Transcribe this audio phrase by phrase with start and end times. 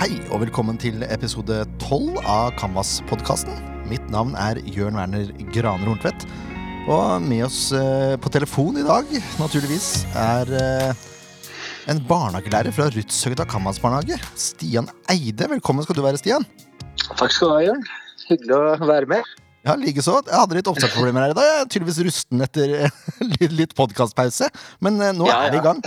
[0.00, 3.52] Hei og velkommen til episode 12 av Canvas-podkasten.
[3.90, 6.24] Mitt navn er Jørn Werner Graner Horntvedt.
[6.88, 11.02] Og med oss eh, på telefon i dag, naturligvis, er eh,
[11.92, 14.16] en barnehagelærer fra Rudshøgda Canvas barnehage.
[14.40, 15.50] Stian Eide.
[15.52, 16.48] Velkommen skal du være, Stian.
[17.10, 17.84] Takk skal du ha, Jørn.
[18.30, 19.34] Hyggelig å være med.
[19.68, 20.14] Ja, likeså.
[20.24, 21.50] Jeg hadde litt oppstartsproblemer her i dag.
[21.50, 22.72] Jeg er tydeligvis rusten etter
[23.60, 24.48] litt, podkastpause.
[24.80, 25.84] Men eh, nå Ja, er vi i gang.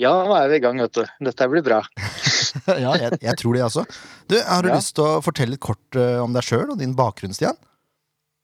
[0.00, 1.04] Ja, nå er vi i gang, vet du.
[1.22, 1.82] Dette blir bra.
[2.66, 3.84] ja, jeg, jeg tror det, altså.
[4.30, 4.78] Du, Har du Ja.
[4.80, 7.56] lyst til å fortelle litt kort eh, om deg sjøl og din bakgrunn, Stian?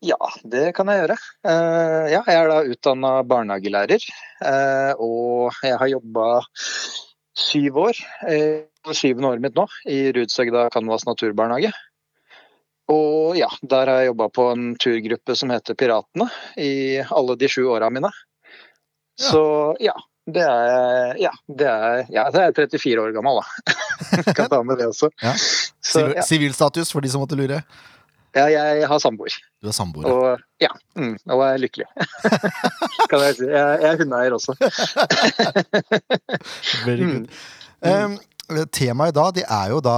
[0.00, 0.16] Ja,
[0.48, 1.16] det kan jeg gjøre.
[1.44, 4.06] Uh, ja, jeg er da utdanna barnehagelærer,
[4.40, 6.26] Uh, og jeg har jobba
[7.36, 11.74] syv år, uh, syvende året mitt nå, i Rudshøgda Canvas naturbarnehage.
[12.88, 17.50] Og ja, der har jeg jobba på en turgruppe som heter Piratene i alle de
[17.52, 18.08] sju åra mine.
[19.20, 19.42] Så
[19.84, 19.92] ja,
[20.34, 23.74] det er Ja, det er, ja, det er 34 år gammel, da.
[24.36, 25.10] kan ta med det også.
[25.26, 25.34] Ja.
[25.82, 26.22] Så, ja.
[26.26, 27.62] Sivilstatus, for de som måtte lure.
[28.36, 30.06] Ja, jeg har samboer, Du er samboer.
[30.06, 30.14] ja.
[30.14, 31.86] og ja, mm, og er lykkelig.
[33.10, 33.48] kan jeg si.
[33.50, 34.54] Jeg, jeg er hundeeier også.
[36.86, 37.26] Very Mm.
[37.80, 38.18] Um,
[38.76, 39.94] temaet i dag det er jo da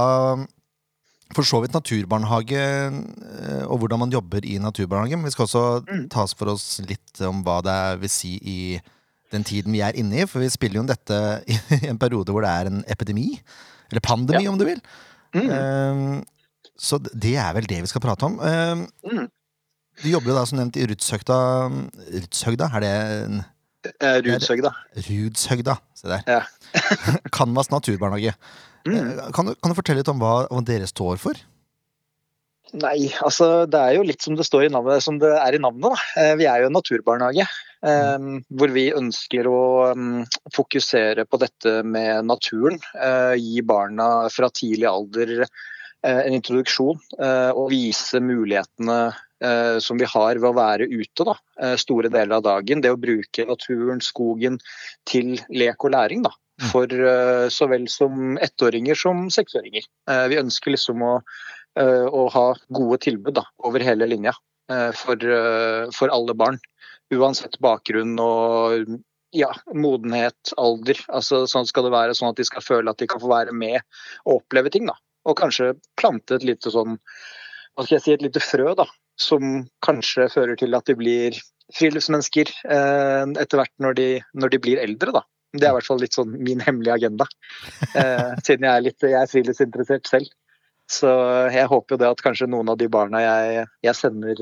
[1.35, 5.23] for så vidt naturbarnehage eh, og hvordan man jobber i naturbarnehagen.
[5.25, 6.09] Vi skal også Mm.
[6.13, 8.57] ta for oss litt om hva det vil si i
[9.33, 10.27] den tiden vi er inne i.
[10.29, 11.17] For vi spiller jo om dette
[11.81, 13.29] i en periode hvor det er en epidemi.
[13.91, 14.51] Eller pandemi, Ja.
[14.53, 14.81] om du vil.
[15.33, 15.49] Mm.
[15.49, 16.23] Um,
[16.79, 18.39] så det er vel det vi skal prate om.
[18.39, 19.27] Um, Mm.
[20.01, 21.37] du jobber jo da som nevnt i Rudshøgda.
[22.13, 22.93] Rudshøgda, er det
[23.27, 23.41] en
[24.25, 24.71] Rudshøgda.
[25.09, 26.23] Rudshøgda, se der.
[26.27, 26.41] Ja.
[27.37, 28.33] Canvas naturbarnehage.
[28.87, 28.95] Mm.
[28.95, 31.37] Eh, Kan, du, kan du fortelle litt om hva, hva dere står for?
[32.73, 35.61] Nei, altså det er jo litt som det står i navnet, som det er i
[35.61, 35.93] navnet.
[35.93, 36.21] Da.
[36.21, 37.45] Eh, Vi er jo en naturbarnehage.
[37.83, 40.23] Um, Hvor vi ønsker å um,
[40.55, 42.79] fokusere på dette med naturen.
[42.95, 47.01] Uh, Gi barna fra tidlig alder uh, en introduksjon.
[47.19, 49.03] uh, Og vise mulighetene
[49.83, 51.33] som vi har ved å være ute da,
[51.75, 52.79] store deler av dagen.
[52.79, 54.55] Det å bruke naturen, skogen
[55.03, 56.21] til lek og læring.
[56.23, 56.31] da.
[56.61, 56.69] Mm.
[56.69, 59.83] For uh, så vel som ettåringer som seksåringer.
[60.07, 61.17] Uh, Vi ønsker liksom å
[61.79, 64.33] eh, å ha gode tilbud da, over hele linja
[64.71, 66.59] eh, for, eh, for alle barn.
[67.13, 68.97] Uansett bakgrunn og
[69.33, 70.99] ja, modenhet, alder.
[71.09, 73.55] Altså, sånn skal det være, sånn at de skal føle at de kan få være
[73.55, 73.79] med
[74.25, 74.87] og oppleve ting.
[74.89, 74.97] Da.
[75.29, 76.99] Og kanskje plante et lite sånn,
[77.73, 78.87] hva skal jeg si, et lite frø da,
[79.19, 81.37] som kanskje fører til at de blir
[81.73, 84.07] friluftsmennesker eh, etter hvert når de,
[84.37, 85.15] når de blir eldre.
[85.15, 85.23] da.
[85.53, 87.27] Det er i hvert fall litt sånn min hemmelige agenda,
[87.93, 90.31] eh, siden jeg er litt jeg er friluftsinteressert selv.
[90.93, 91.09] Så
[91.53, 94.41] jeg håper jo det at kanskje noen av de barna jeg, jeg sender,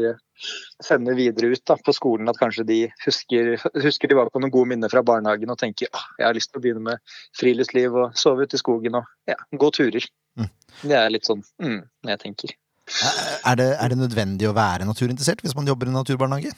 [0.83, 3.53] sender videre ut da, på skolen, at kanskje de husker,
[3.85, 6.59] husker tilbake på noen gode minner fra barnehagen og tenker at jeg har lyst til
[6.59, 10.09] å begynne med friluftsliv og sove ute i skogen og ja, gå turer.
[10.39, 10.51] Mm.
[10.81, 11.79] Det er litt sånn mm,
[12.11, 12.57] jeg tenker.
[13.47, 16.51] Er det, er det nødvendig å være naturinteressert hvis man jobber i naturbarnehage?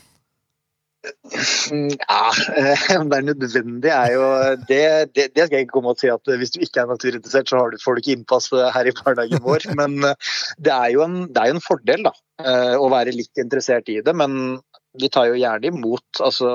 [1.04, 4.28] Ja, eh, om det er nødvendig er jo
[4.70, 4.84] det,
[5.16, 7.60] det, det skal jeg ikke komme og si at hvis du ikke er naturinteressert, så
[7.60, 9.68] har du, får du ikke innpass her i barnehagen vår.
[9.80, 12.14] Men eh, det er jo en, det er jo en fordel da,
[12.44, 14.16] eh, å være litt interessert i det.
[14.16, 14.62] Men
[15.02, 16.50] vi tar jo gjerne imot altså,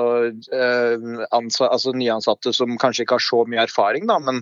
[0.55, 4.41] eh, ansa, altså nyansatte som kanskje ikke har så mye erfaring, da, men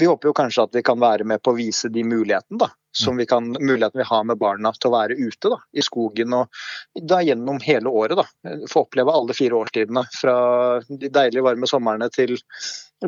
[0.00, 2.70] vi håper jo kanskje at vi kan være med på å vise de mulighetene da,
[2.96, 6.36] som vi kan, muligheten vi har med barna til å være ute da, i skogen
[6.36, 8.20] og da gjennom hele året.
[8.20, 10.04] da, Få oppleve alle fire årstidene.
[10.14, 10.36] Fra
[10.88, 12.36] de deilige varme somrene til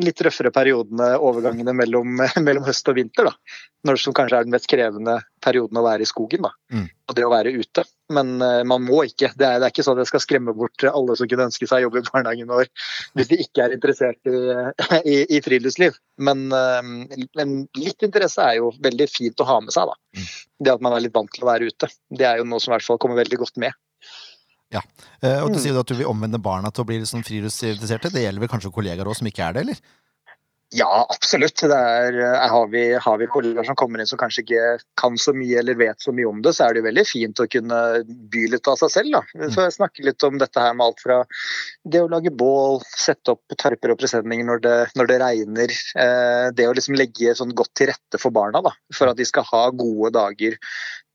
[0.03, 3.29] litt røffere periodene, overgangene mellom, mellom høst og vinter.
[3.29, 6.47] da, Når det som kanskje er den mest krevende perioden å være i skogen.
[6.47, 6.89] da, Mm.
[7.07, 7.85] Og det å være ute.
[8.11, 9.29] Men uh, man må ikke.
[9.39, 11.67] Det er, det er ikke sånn at jeg skal skremme bort alle som kunne ønske
[11.69, 12.67] seg jobb i barnehagen vår,
[13.15, 14.41] hvis de ikke er interessert i,
[15.13, 15.95] i, i friluftsliv.
[16.19, 16.83] Men, uh,
[17.39, 19.87] men litt interesse er jo veldig fint å ha med seg.
[19.87, 20.19] da.
[20.19, 20.27] Mm.
[20.67, 21.91] Det at man er litt vant til å være ute.
[22.11, 23.79] Det er jo noe som i hvert fall kommer veldig godt med.
[24.73, 25.63] Eh, og du Mm.
[25.63, 28.11] sier at du vil omvende barna til å bli litt sånn friluftsinteresserte.
[28.11, 29.79] Det gjelder vel kanskje kollegaer også som ikke er det, eller?
[30.75, 31.55] Ja, absolutt.
[31.55, 35.15] Det er, eh, har, vi, har vi kollegaer som kommer inn som kanskje ikke kan
[35.15, 37.47] så mye eller vet så mye om det, så er det jo veldig fint å
[37.47, 37.77] kunne
[38.33, 39.15] by litt av seg selv.
[39.15, 39.47] Da.
[39.47, 41.21] Så jeg snakker litt om dette her med alt fra
[41.87, 45.71] det å lage bål, sette opp tarper og presenninger når det, når det regner.
[45.95, 49.23] Eh, det å liksom legge sånn godt til rette for barna, da, for at de
[49.23, 50.59] skal ha gode dager.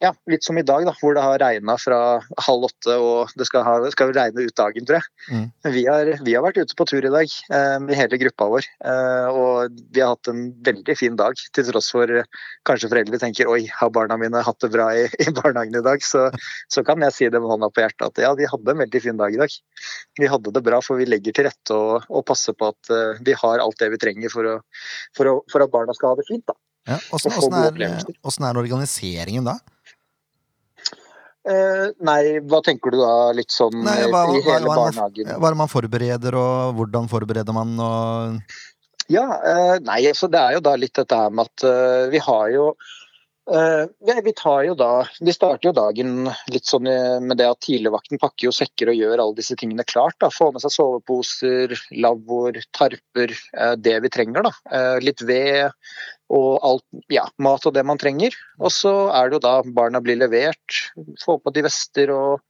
[0.02, 1.96] Ja, litt som i dag, da, hvor det har regna fra
[2.42, 5.10] halv åtte og det skal, ha, det skal regne ut dagen, tror jeg.
[5.30, 5.44] Mm.
[5.76, 8.66] Vi, har, vi har vært ute på tur i dag eh, med hele gruppa vår.
[8.82, 12.26] Eh, og vi har hatt en veldig fin dag, til tross for eh,
[12.66, 16.02] kanskje foreldre tenker oi, har barna mine hatt det bra i, i barnehagen i dag?
[16.02, 16.24] Så,
[16.72, 19.04] så kan jeg si det med hånda på hjertet at ja, de hadde en veldig
[19.06, 19.54] fin dag i dag.
[20.18, 23.22] Vi hadde det bra, for vi legger til rette og, og passer på at eh,
[23.22, 24.58] vi har alt det vi trenger for, å,
[25.14, 26.42] for, å, for at barna skal ha det fint.
[26.50, 26.58] da.
[26.90, 28.16] Ja, gode er, opplevelser.
[28.48, 29.60] er organiseringen da?
[31.42, 34.78] Eh, nei, hva tenker du da litt sånn Nei, eh, hva, i hele hva, man,
[34.78, 35.32] barnehagen?
[35.34, 37.72] hva er det man forbereder, og hvordan forbereder man?
[37.82, 38.58] Og,
[39.10, 42.20] Ja, eh, nei, altså det er jo da litt dette her med at uh, vi
[42.22, 42.68] har jo
[43.50, 43.90] uh,
[44.22, 48.46] vi tar jo da Vi starter jo dagen litt sånn med det at tidligvakten pakker
[48.46, 50.20] jo sekker og gjør alle disse tingene klart.
[50.22, 54.46] da, Får med seg soveposer, lavvoer, tarper, uh, det vi trenger.
[54.46, 55.74] da, Litt ved
[56.32, 58.34] og alt, ja, mat og det man trenger.
[58.60, 60.78] Og så er det jo da barna blir levert,
[61.20, 62.40] får på de vester og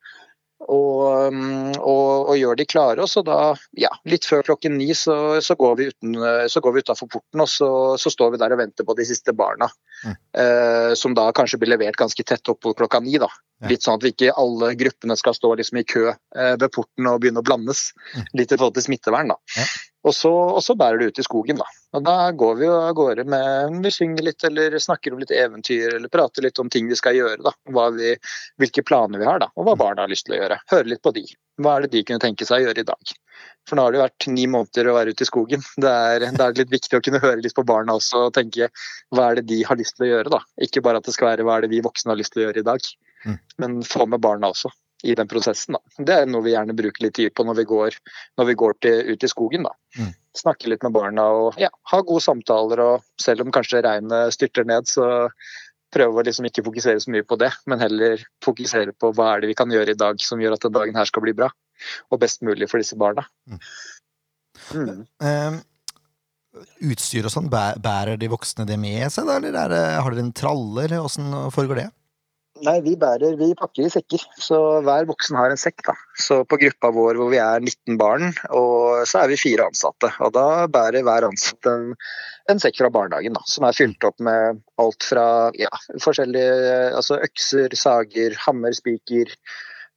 [0.71, 3.03] og, um, og, og gjør de klare.
[3.03, 6.17] Og så da, ja, litt før klokken ni, så, så går vi uten,
[6.51, 7.71] så går vi utafor porten, og så,
[8.01, 9.71] så står vi der og venter på de siste barna.
[10.03, 10.17] Mm.
[10.43, 13.17] Eh, som da kanskje blir levert ganske tett opp på klokka ni.
[13.23, 13.31] da.
[13.63, 13.73] Ja.
[13.73, 17.11] Litt sånn at vi ikke alle gruppene skal stå liksom i kø eh, ved porten
[17.11, 17.91] og begynne å blandes.
[18.15, 18.29] Mm.
[18.43, 19.41] Litt i forhold til smittevern, da.
[19.59, 19.67] Ja.
[20.03, 21.67] Og så, og så bærer det ut i skogen, da.
[21.95, 25.95] Og da går vi av gårde med Vi synger litt, eller snakker om litt eventyr,
[25.99, 27.53] eller prater litt om ting vi skal gjøre, da.
[27.95, 28.17] Vi,
[28.59, 29.53] hvilke planer vi har, da.
[29.55, 30.59] Og hva barna har lyst til å gjøre.
[30.73, 31.23] Høre litt på de.
[31.63, 33.15] Hva er det de kunne tenke seg å gjøre i dag?
[33.69, 35.63] For nå har det jo vært ni måneder å være ute i skogen.
[35.79, 38.73] Det er, det er litt viktig å kunne høre litt på barna også og tenke
[39.15, 40.43] hva er det de har lyst til å gjøre, da.
[40.67, 42.49] Ikke bare at det skal være hva er det vi voksne har lyst til å
[42.49, 43.37] gjøre i dag, Mm.
[43.63, 44.67] men få med barna også
[45.03, 45.77] i den prosessen.
[45.79, 46.05] da.
[46.05, 47.97] Det er noe vi gjerne bruker litt tid på når vi går,
[48.39, 49.67] når vi går til, ut i skogen.
[49.69, 49.75] da.
[49.99, 50.13] Mm.
[50.39, 52.81] Snakke litt med barna og ja, ha gode samtaler.
[52.81, 55.29] og Selv om kanskje regnet styrter ned, så
[55.93, 59.43] prøve å liksom ikke fokusere så mye på det, men heller fokusere på hva er
[59.43, 61.51] det vi kan gjøre i dag som gjør at den dagen her skal bli bra
[62.09, 63.27] og best mulig for disse barna.
[63.51, 63.61] Mm.
[64.73, 65.03] Mm.
[65.27, 65.59] eh,
[66.93, 69.39] utstyr og sånn, bærer de voksne det med seg, da?
[69.41, 70.97] Eller er det, har dere en traller?
[71.01, 71.89] åssen foregår det?
[72.63, 75.83] Nei, vi bærer, vi pakker i sekker, så hver voksen har en sekk.
[75.89, 75.97] da.
[76.15, 80.13] Så på gruppa vår hvor vi er 19 barn, og så er vi fire ansatte.
[80.23, 81.91] Og da bærer hver ansatt en,
[82.53, 85.27] en sekk fra barnehagen, da, som er fylt opp med alt fra
[85.59, 85.73] ja,
[86.05, 89.35] forskjellige altså økser, sager, hammer, spiker.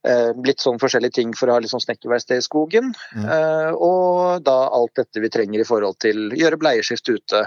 [0.05, 2.91] Eh, litt sånn forskjellige ting for å ha litt sånn snekkerverksted i skogen.
[3.17, 3.25] Mm.
[3.25, 7.45] Eh, og da alt dette vi trenger i forhold til gjøre bleieskift ute.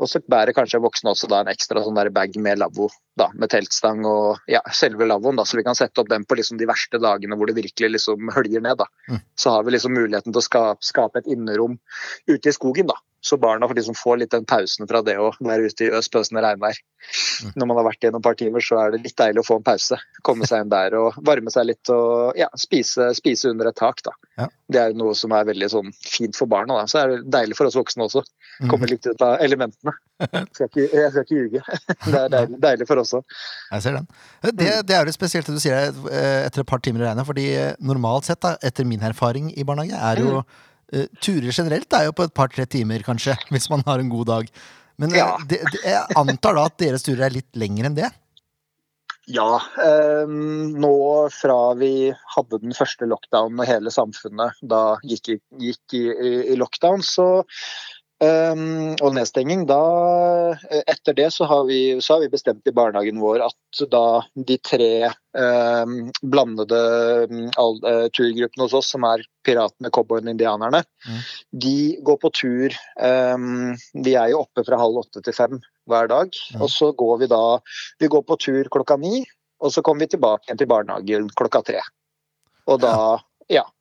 [0.00, 3.28] Og så bærer kanskje voksne også da en ekstra sånn der bag med lavvo, da,
[3.38, 6.58] med teltstang og ja, selve lavvoen, da, så vi kan sette opp den på liksom
[6.60, 8.80] de verste dagene hvor det virkelig liksom høljer ned.
[8.80, 8.88] da.
[9.12, 9.22] Mm.
[9.38, 11.78] Så har vi liksom muligheten til å skape, skape et innerom
[12.30, 12.98] ute i skogen, da.
[13.22, 16.42] Så barna får liksom få litt den pausen fra det å være ute i øspøsende
[16.42, 16.78] regnvær.
[17.44, 17.52] Mm.
[17.54, 19.58] Når man har vært igjen et par timer, så er det litt deilig å få
[19.60, 19.98] en pause.
[20.26, 24.02] Komme seg inn der og varme seg litt og ja, spise, spise under et tak.
[24.06, 24.14] da.
[24.40, 24.48] Ja.
[24.72, 26.80] Det er jo noe som er veldig sånn fint for barna.
[26.80, 26.90] da.
[26.90, 28.24] Så er det deilig for oss voksne også.
[28.58, 29.94] Komme Kommer litt ut av elementene.
[30.22, 31.62] Jeg skal ikke, jeg skal ikke ljuge.
[32.12, 33.38] Det er deilig, deilig for oss òg.
[33.70, 34.10] Jeg ser den.
[34.42, 37.08] Det, det er jo litt spesielt det du sier eh, etter et par timer i
[37.08, 40.42] regnet, fordi eh, normalt sett, da, etter min erfaring i barnehage, er jo
[40.92, 44.26] eh, turer generelt er jo på et par-tre timer, kanskje, hvis man har en god
[44.32, 44.50] dag.
[45.00, 45.36] Men eh, Ja.
[45.48, 48.10] det, det, jeg antar da at deres turer er litt lengre enn det?
[49.30, 49.60] Ja.
[49.78, 50.94] eh, nå
[51.30, 56.46] fra vi hadde den første lockdownen og hele samfunnet da gikk i, gikk i, i-
[56.52, 57.28] i lockdown, så
[58.22, 58.54] eh,
[59.02, 59.80] og nedstenging, da
[60.70, 64.22] eh, Etter det så har, vi, så har vi bestemt i barnehagen vår at da
[64.34, 66.80] de tre um, blandede
[67.30, 71.18] mm, all, eh, turgruppene hos oss, som er piratene, cowboyene, indianerne, Mm.
[71.58, 71.76] de
[72.06, 73.74] går på tur Um,
[74.04, 75.56] De er jo oppe fra halv åtte til fem
[75.90, 76.30] hver dag.
[76.54, 76.60] Mm.
[76.62, 77.58] Og så går vi da
[77.98, 79.24] Vi går på tur klokka ni,
[79.60, 81.82] og så kommer vi tilbake igjen til barnehagen klokka tre.
[82.70, 83.18] Og da Ja.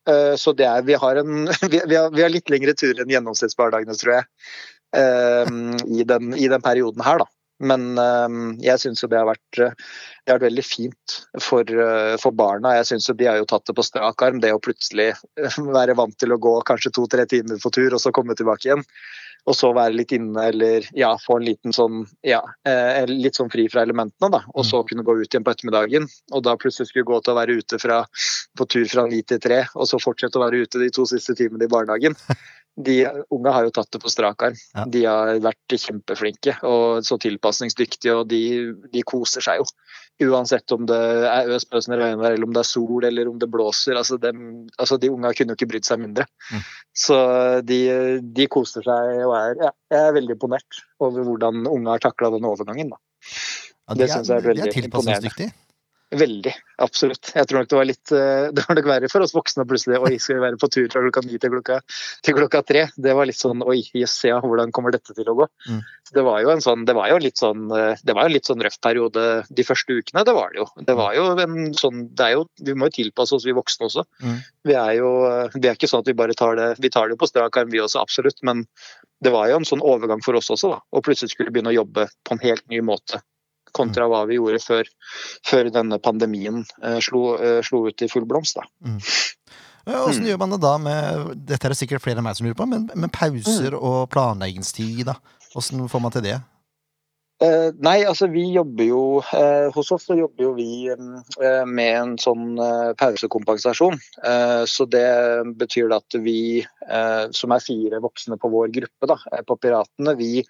[0.10, 3.14] Eh, så det er Vi har, en, vi, har, vi har litt lengre turer enn
[3.14, 4.30] gjennomsnittshverdagene, tror jeg.
[4.98, 5.54] eh,
[5.88, 7.30] i, den, I den perioden her, da.
[7.62, 9.74] Men eh, jeg syns jo det har vært eh,
[10.26, 12.76] det har vært veldig fint for, eh, for barna.
[12.80, 15.12] Jeg syns de har jo tatt det på strak arm, det å plutselig
[15.78, 18.86] være vant til å gå kanskje to-tre timer på tur, og så komme tilbake igjen.
[19.50, 23.50] Og så være litt inne, eller ja, få en liten sånn ja, eh, litt sånn
[23.50, 24.44] fri fra elementene, da.
[24.54, 26.06] Og så kunne gå ut igjen på ettermiddagen.
[26.36, 28.04] Og da plutselig skulle gå til å være ute fra,
[28.58, 31.38] på tur fra ni til tre, og så fortsette å være ute de to siste
[31.40, 32.18] timene i barnehagen.
[32.80, 32.96] De
[33.34, 34.60] unge har jo tatt det på strak arm.
[34.76, 34.86] Ja.
[34.88, 38.42] De har vært kjempeflinke og så tilpasningsdyktige, og de,
[38.94, 39.68] de koser seg jo.
[40.22, 43.98] Uansett om det er øspøsende regnvær, eller om det er sol, eller om det blåser.
[43.98, 46.28] Altså, dem, altså De unga kunne jo ikke brydd seg mindre.
[46.52, 46.62] Mm.
[47.04, 47.18] Så
[47.68, 47.82] de,
[48.22, 52.32] de koser seg og er ja, Jeg er veldig imponert over hvordan unge har takla
[52.36, 52.94] den overgangen.
[52.94, 55.52] Ja, Det de er de er tilpasningsdyktige.
[56.12, 56.52] Veldig.
[56.82, 57.32] Absolutt.
[57.36, 60.00] Jeg tror nok det var litt eh, Det var nok verre for oss voksne plutselig.
[60.02, 61.80] Oi, skal vi være på tur fra klokka ni til klokka,
[62.26, 62.86] til klokka tre?
[62.96, 65.48] Det var litt sånn oi, jøss, ja, hvordan kommer dette til å gå?
[65.70, 65.82] Mm.
[66.12, 68.50] Det var jo en sånn Det var jo litt sånn eh, Det var jo litt
[68.50, 70.26] sånn røff periode de første ukene.
[70.28, 70.68] Det var det jo.
[70.90, 73.88] Det var jo en sånn Det er jo Vi må jo tilpasse oss, vi voksne
[73.88, 74.06] også.
[74.24, 74.38] Mm.
[74.68, 75.12] Vi er jo
[75.56, 77.62] Det er ikke sånn at vi bare tar det Vi tar det jo på strak
[77.62, 78.42] arm, vi også, absolutt.
[78.44, 78.66] Men
[79.22, 80.80] det var jo en sånn overgang for oss også, da.
[80.98, 83.22] Og plutselig skulle begynne å jobbe på en helt ny måte
[83.74, 84.90] kontra hva vi gjorde før,
[85.48, 88.56] før denne pandemien eh, slo, eh, slo ut i full blomst.
[88.60, 88.66] Da.
[89.88, 90.28] Åssen Mm.
[90.30, 92.68] gjør man det da med Dette er det sikkert flere enn meg som lurer på,
[92.70, 93.82] men med pauser Mm.
[93.82, 95.16] og planleggingstid, da?
[95.56, 96.42] Åssen får man til det?
[97.42, 101.96] Eh, nei, altså vi jobber jo eh, Hos oss så jobber jo vi eh, med
[101.98, 103.98] en sånn eh, pausekompensasjon.
[104.30, 105.08] Eh, så det
[105.58, 109.18] betyr at vi eh, som er fire voksne på vår gruppe, da,
[109.48, 110.44] på Piratene, vi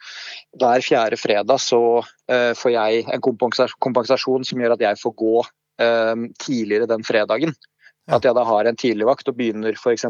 [0.59, 5.33] hver fjerde fredag så får jeg en kompensasjon, kompensasjon som gjør at jeg får gå
[6.39, 7.51] tidligere den fredagen.
[8.07, 8.15] Ja.
[8.15, 10.05] At jeg da har en tidligvakt og begynner f.eks.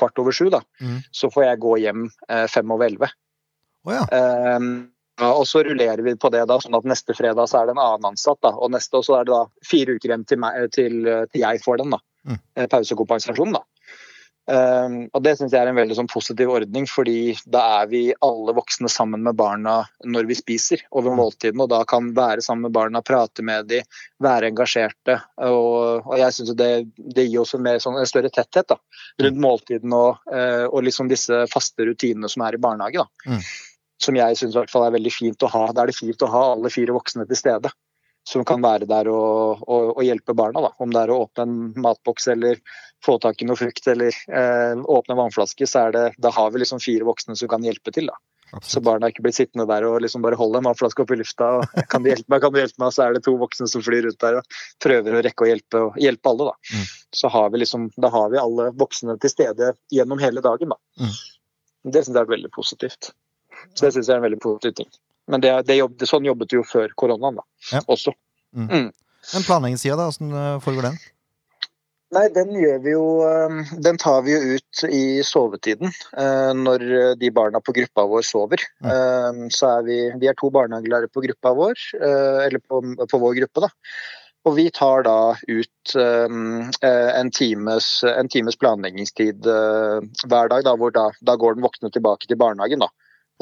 [0.00, 0.46] kvart over sju.
[0.54, 1.02] da, Mm.
[1.12, 2.08] Så får jeg gå hjem
[2.48, 3.10] fem over elleve.
[3.84, 4.06] Oh, ja.
[5.20, 7.76] Ja, og så rullerer vi på det da, sånn at neste fredag så er det
[7.76, 8.40] en annen ansatt.
[8.42, 10.98] da, Og neste så er det da fire uker igjen til, meg, til,
[11.30, 11.94] til jeg får den.
[11.94, 12.38] da, Mm.
[12.72, 13.52] Pausekompensasjonen.
[13.52, 13.64] Da.
[14.46, 18.00] Um, og Det syns jeg er en veldig sånn positiv ordning, fordi da er vi
[18.24, 21.62] alle voksne sammen med barna når vi spiser over måltidene, måltiden.
[21.64, 23.84] Og da kan være sammen med barna, prate med dem,
[24.24, 25.18] være engasjerte.
[25.48, 28.80] Og, og jeg synes det, det gir oss en, mer, sånn, en større tetthet da,
[29.24, 33.04] rundt måltiden og, eh, og liksom disse faste rutinene som er i barnehage.
[33.04, 33.40] da Mm.
[34.04, 35.66] Som jeg syns er veldig fint å ha.
[35.72, 37.72] Da er det fint å ha alle fire voksne til stede.
[38.24, 40.62] Som kan være der og, og, og hjelpe barna.
[40.64, 40.70] Da.
[40.80, 42.60] Om det er å åpne en matboks eller
[43.04, 46.54] få tak i noe frukt eller eh, åpne en vannflaske, så er det, da har
[46.54, 48.08] vi liksom fire voksne som kan hjelpe til.
[48.08, 48.16] Da.
[48.62, 51.50] Så barna ikke blir sittende der og liksom bare holde en vannflaske opp i lufta.
[51.58, 52.94] Og, kan du hjelpe meg, kan du hjelpe meg?
[52.96, 55.84] Så er det to voksne som flyr rundt der og prøver å rekke å hjelpe,
[55.88, 56.52] og hjelpe alle.
[56.52, 56.78] Da.
[56.78, 56.88] Mm.
[57.20, 60.74] Så har vi liksom, da har vi alle voksne til stede gjennom hele dagen.
[60.74, 61.04] Da.
[61.04, 61.14] Mm.
[61.92, 63.12] Det syns jeg er veldig positivt.
[63.74, 64.90] Så det syns jeg er en veldig positiv ting.
[65.32, 67.80] Men det, det jobb, det, sånn jobbet vi jo før koronaen da, Ja.
[67.88, 68.12] også.
[68.54, 68.92] Men
[69.46, 70.08] planleggingssida, da?
[70.12, 70.98] Åssen eh, foregår den?
[72.14, 75.90] Nei, den gjør vi jo eh, Den tar vi jo ut i sovetiden.
[76.14, 76.84] eh, Når
[77.18, 78.62] de barna på gruppa vår sover.
[79.50, 83.64] Så er vi Vi er to barnehagelærere på gruppa vår, eller på, på vår gruppe,
[83.64, 83.72] da.
[84.44, 85.16] Og vi tar da
[85.48, 86.36] ut eh,
[86.84, 92.28] en times, en times planleggingstid hver dag, da, hvor da, da går den voksne tilbake
[92.28, 92.84] til barnehagen.
[92.84, 92.92] da.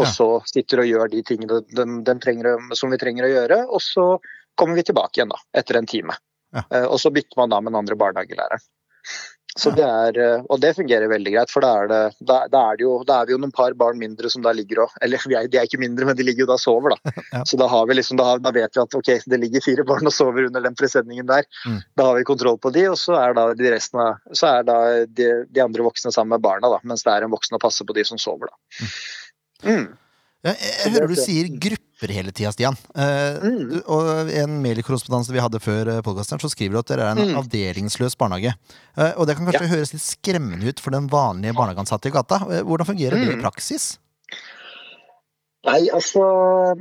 [0.01, 3.59] Og så sitter og gjør de tingene den, den trenger, som vi trenger å gjøre.
[3.69, 4.07] Og så
[4.59, 6.17] kommer vi tilbake igjen da, etter en time.
[6.53, 6.65] Ja.
[6.71, 8.65] Eh, Og så bytter man da med den andre barnehagelæreren.
[9.53, 12.61] Så det er, eh, og det fungerer veldig greit, for da er, det, da, da
[12.71, 14.95] er, det jo, da er vi jo noen par barn mindre som da ligger og
[15.05, 17.13] Eller er, de er ikke mindre, men de ligger jo da og sover, da.
[17.35, 17.43] Ja.
[17.49, 19.85] Så da, har vi liksom, da, har, da vet vi at ok, det ligger fire
[19.89, 21.45] barn og sover under den presenningen der.
[21.69, 21.81] Mm.
[22.01, 24.69] Da har vi kontroll på de, og så er da de resten av, så er
[24.69, 27.61] da de, de andre voksne sammen med barna, da, mens det er en voksen å
[27.61, 28.81] passe på de som sover, da.
[28.81, 28.95] Mm.
[30.43, 32.75] Ja, jeg, jeg hører du sier grupper hele tida, Stian.
[32.99, 33.59] Eh, Mm.
[33.71, 37.13] du, og i en mailkorrespondanse vi hadde før podkasten, så skriver du at dere er
[37.15, 37.37] en Mm.
[37.45, 38.55] avdelingsløs barnehage.
[38.99, 42.41] Eh, og det kan kanskje høres litt skremmende ut for den vanlige barnehageansatte i gata.
[42.51, 43.43] Eh, Hvordan fungerer det i Mm.
[43.43, 43.99] praksis?
[45.65, 46.75] Nei, altså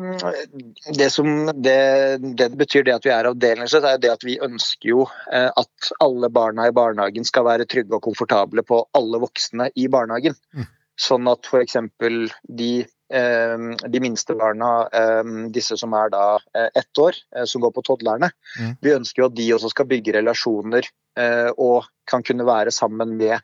[0.97, 4.89] Det som det, det betyr det at vi er avdelingsløse, er det at vi ønsker
[4.89, 9.69] jo eh, at alle barna i barnehagen skal være trygge og komfortable på alle voksne
[9.77, 10.33] i barnehagen.
[10.57, 10.65] Mm.
[11.01, 11.77] Sånn at f.eks.
[12.62, 12.72] de,
[13.10, 13.63] eh,
[13.96, 17.84] de minste barna, eh, disse som er da eh, ett år, eh, som går på
[17.88, 18.29] toddlerne,
[18.60, 18.75] Mm.
[18.81, 20.86] vi ønsker jo at de også skal bygge relasjoner
[21.17, 23.39] eh, og kan kunne være sammen med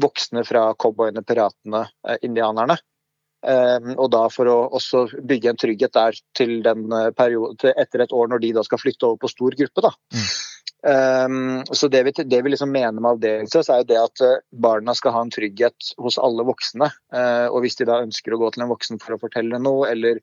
[0.00, 1.86] voksne fra cowboyene, piratene,
[2.22, 2.76] indianerne.
[3.46, 8.12] Um, og da for å også bygge en trygghet der til den perioden, etter et
[8.12, 9.84] år når de da skal flytte over på stor gruppe.
[9.84, 9.92] da.
[10.86, 14.42] Um, så Det vi, det vi liksom mener med avdelingsløs, er jo det at eh,
[14.52, 16.90] barna skal ha en trygghet hos alle voksne.
[17.14, 19.88] Uh, og hvis de da ønsker å gå til en voksen for å fortelle noe,
[19.90, 20.20] eller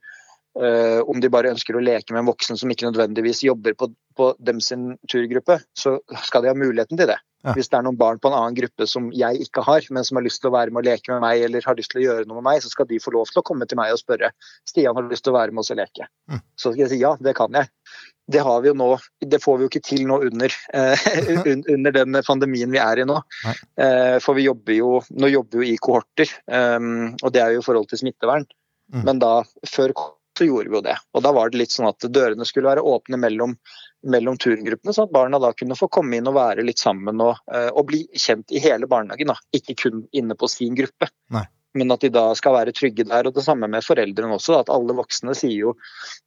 [0.60, 3.90] uh, om de bare ønsker å leke med en voksen som ikke nødvendigvis jobber på,
[4.16, 7.20] på dem sin turgruppe, så skal de ha muligheten til det.
[7.44, 7.52] Ja.
[7.58, 10.16] Hvis det er noen barn på en annen gruppe som jeg ikke har, men som
[10.16, 12.06] har lyst til å være med og leke med meg, eller har lyst til å
[12.06, 14.00] gjøre noe med meg, så skal de få lov til å komme til meg og
[14.00, 14.32] spørre
[14.70, 16.08] Stian har lyst til å være med oss og leke.
[16.32, 16.40] Mm.
[16.56, 17.68] Så skal jeg si ja, det kan jeg.
[18.32, 18.88] Det har vi jo nå,
[19.20, 21.06] det får vi jo ikke til nå under, eh,
[21.76, 23.20] under den pandemien vi er i nå.
[23.76, 27.56] Eh, for vi jobber jo, nå jobber vi jo i kohorter, um, og det er
[27.56, 28.48] jo i forhold til smittevern.
[28.94, 29.04] Mm.
[29.10, 29.34] Men da,
[29.68, 29.96] før
[30.38, 30.96] så gjorde vi jo det.
[31.14, 33.56] Og da var det litt sånn at dørene skulle være åpne mellom,
[34.10, 37.44] mellom turgruppene, sånn at barna da kunne få komme inn og være litt sammen og,
[37.54, 39.30] eh, og bli kjent i hele barnehagen.
[39.34, 41.12] da, Ikke kun inne på sin gruppe.
[41.34, 41.46] Nei.
[41.78, 43.28] Men at de da skal være trygge der.
[43.28, 44.60] Og det samme med foreldrene også.
[44.62, 45.74] At alle voksne sier jo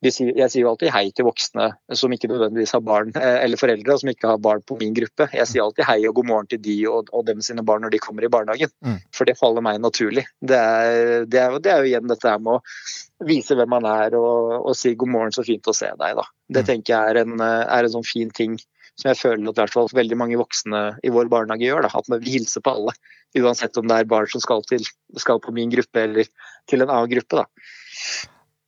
[0.05, 3.61] sier, Jeg sier jo alltid hei til voksne som ikke nødvendigvis har barn, eh, eller
[3.61, 5.29] foreldre som ikke har barn på min gruppe.
[5.33, 7.95] Jeg sier alltid hei og god morgen til de og, og dem sine barn når
[7.95, 8.73] de kommer i barnehagen.
[8.85, 9.01] Mm.
[9.15, 10.27] For det faller meg naturlig.
[10.41, 13.87] Det er, det, er, det er, jo igjen dette her med å vise hvem man
[13.89, 16.19] er og, og si god morgen, så fint å se deg.
[16.19, 16.27] da.
[16.51, 16.71] Det mm.
[16.73, 18.59] tenker jeg er en, er en sånn fin ting
[18.97, 21.85] som jeg føler at hvert fall veldig mange voksne i vår barnehage gjør.
[21.87, 22.97] Da, at vi hilser på alle,
[23.37, 24.85] uansett om det er barn som skal, til,
[25.21, 26.29] skal på min gruppe eller
[26.71, 27.43] til en annen gruppe.
[27.43, 27.47] Da.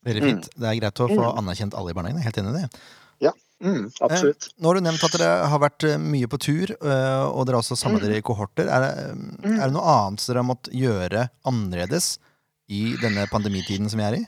[0.08, 0.48] Veldig fint.
[0.48, 0.62] Mm.
[0.62, 1.36] Det er greit å få mm.
[1.42, 2.24] anerkjent alle i barnehagen.
[2.24, 2.82] Helt enig i det.
[3.24, 3.32] Ja,
[3.64, 4.50] mm, absolutt.
[4.50, 7.48] Eh, nå har du nevnt at dere har vært eh, mye på tur, eh, og
[7.48, 8.70] dere har også samla dere i kohorter.
[8.70, 9.54] Er det, mm.
[9.56, 12.16] er det noe annet dere har måttet gjøre annerledes
[12.68, 14.24] i denne pandemitiden som vi er i?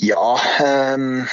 [0.00, 0.38] Ja,
[0.96, 1.26] um,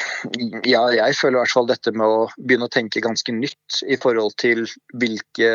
[0.67, 3.95] ja, jeg føler i hvert fall dette med å begynne å tenke ganske nytt i
[4.01, 4.65] forhold til
[4.99, 5.51] hvilke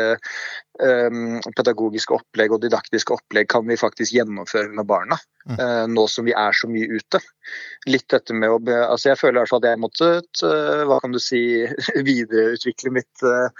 [0.81, 5.19] um, pedagogiske opplegg og didaktiske opplegg kan vi faktisk gjennomføre med barna.
[5.45, 5.57] Mm.
[5.59, 7.21] Uh, nå som vi er så mye ute.
[7.85, 8.57] Litt dette med å
[8.87, 10.09] altså Jeg føler i hvert fall at jeg måtte
[10.41, 11.43] uh, hva kan du si,
[12.09, 13.53] videreutvikle mitt uh,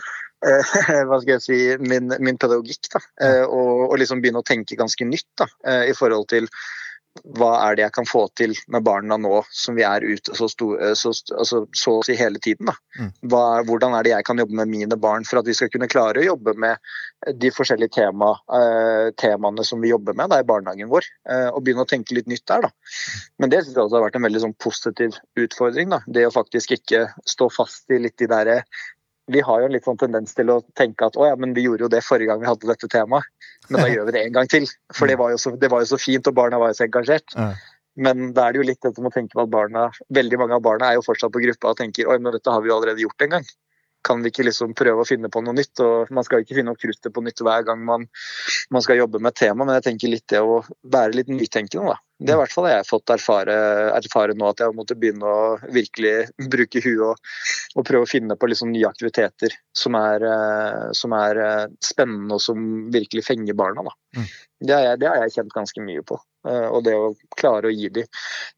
[1.05, 2.89] hva skal jeg si, min, min pedagogikk.
[2.97, 2.99] da,
[3.45, 5.47] og, og, liksom begynne å tenke ganske nytt da,
[5.89, 6.49] i forhold til
[7.23, 10.47] hva er det jeg kan få til med barna nå som vi er ute så,
[10.51, 12.69] stor, eh, så, altså, så å si hele tiden?
[12.69, 12.75] da.
[13.31, 15.89] Hva, hvordan er det jeg kan jobbe med mine barn for at vi skal kunne
[15.91, 16.81] klare å jobbe med
[17.41, 21.63] de forskjellige tema, uh, temaene som vi jobber med da, i barnehagen vår, uh, og
[21.65, 22.67] begynne å tenke litt nytt der.
[22.67, 22.69] Da.
[23.41, 25.89] Men det synes jeg også har vært en veldig sånn, positiv utfordring.
[25.95, 26.01] Da.
[26.05, 28.51] Det å faktisk ikke stå fast i litt de der
[29.31, 31.65] vi har jo en litt sånn tendens til å tenke at å ja, men vi
[31.65, 33.25] gjorde jo det forrige gang vi hadde dette temaet,
[33.69, 34.67] men da gjør vi det en gang til.
[34.93, 37.37] For det var jo så, var jo så fint, og barna var jo så engasjert.
[37.95, 40.57] Men da er det jo litt dette med å tenke på at barna, veldig mange
[40.57, 42.77] av barna er jo fortsatt på gruppa og tenker oi, men dette har vi jo
[42.77, 43.53] allerede gjort en gang
[44.05, 45.81] kan vi ikke liksom prøve å finne på noe nytt?
[45.83, 48.05] og Man skal ikke finne opp kruttet på nytt hver gang man,
[48.69, 50.59] man, skal jobbe med et tema, men jeg tenker litt det å
[50.93, 51.95] være litt nytenkende.
[51.95, 51.97] da.
[52.15, 53.55] Det er i hvert fall jeg har fått erfare,
[53.97, 56.13] erfare nå, at jeg måtte begynne å virkelig
[56.51, 57.33] bruke huet og,
[57.75, 62.37] og prøve å finne på liksom nye aktiviteter som er, eh, som er, eh, spennende
[62.37, 63.83] og som virkelig fenger barna.
[64.15, 64.29] Mm.
[64.63, 66.19] Det, har jeg, det, har jeg, kjent ganske mye på.
[66.47, 68.07] Eh, og det å klare å gi dem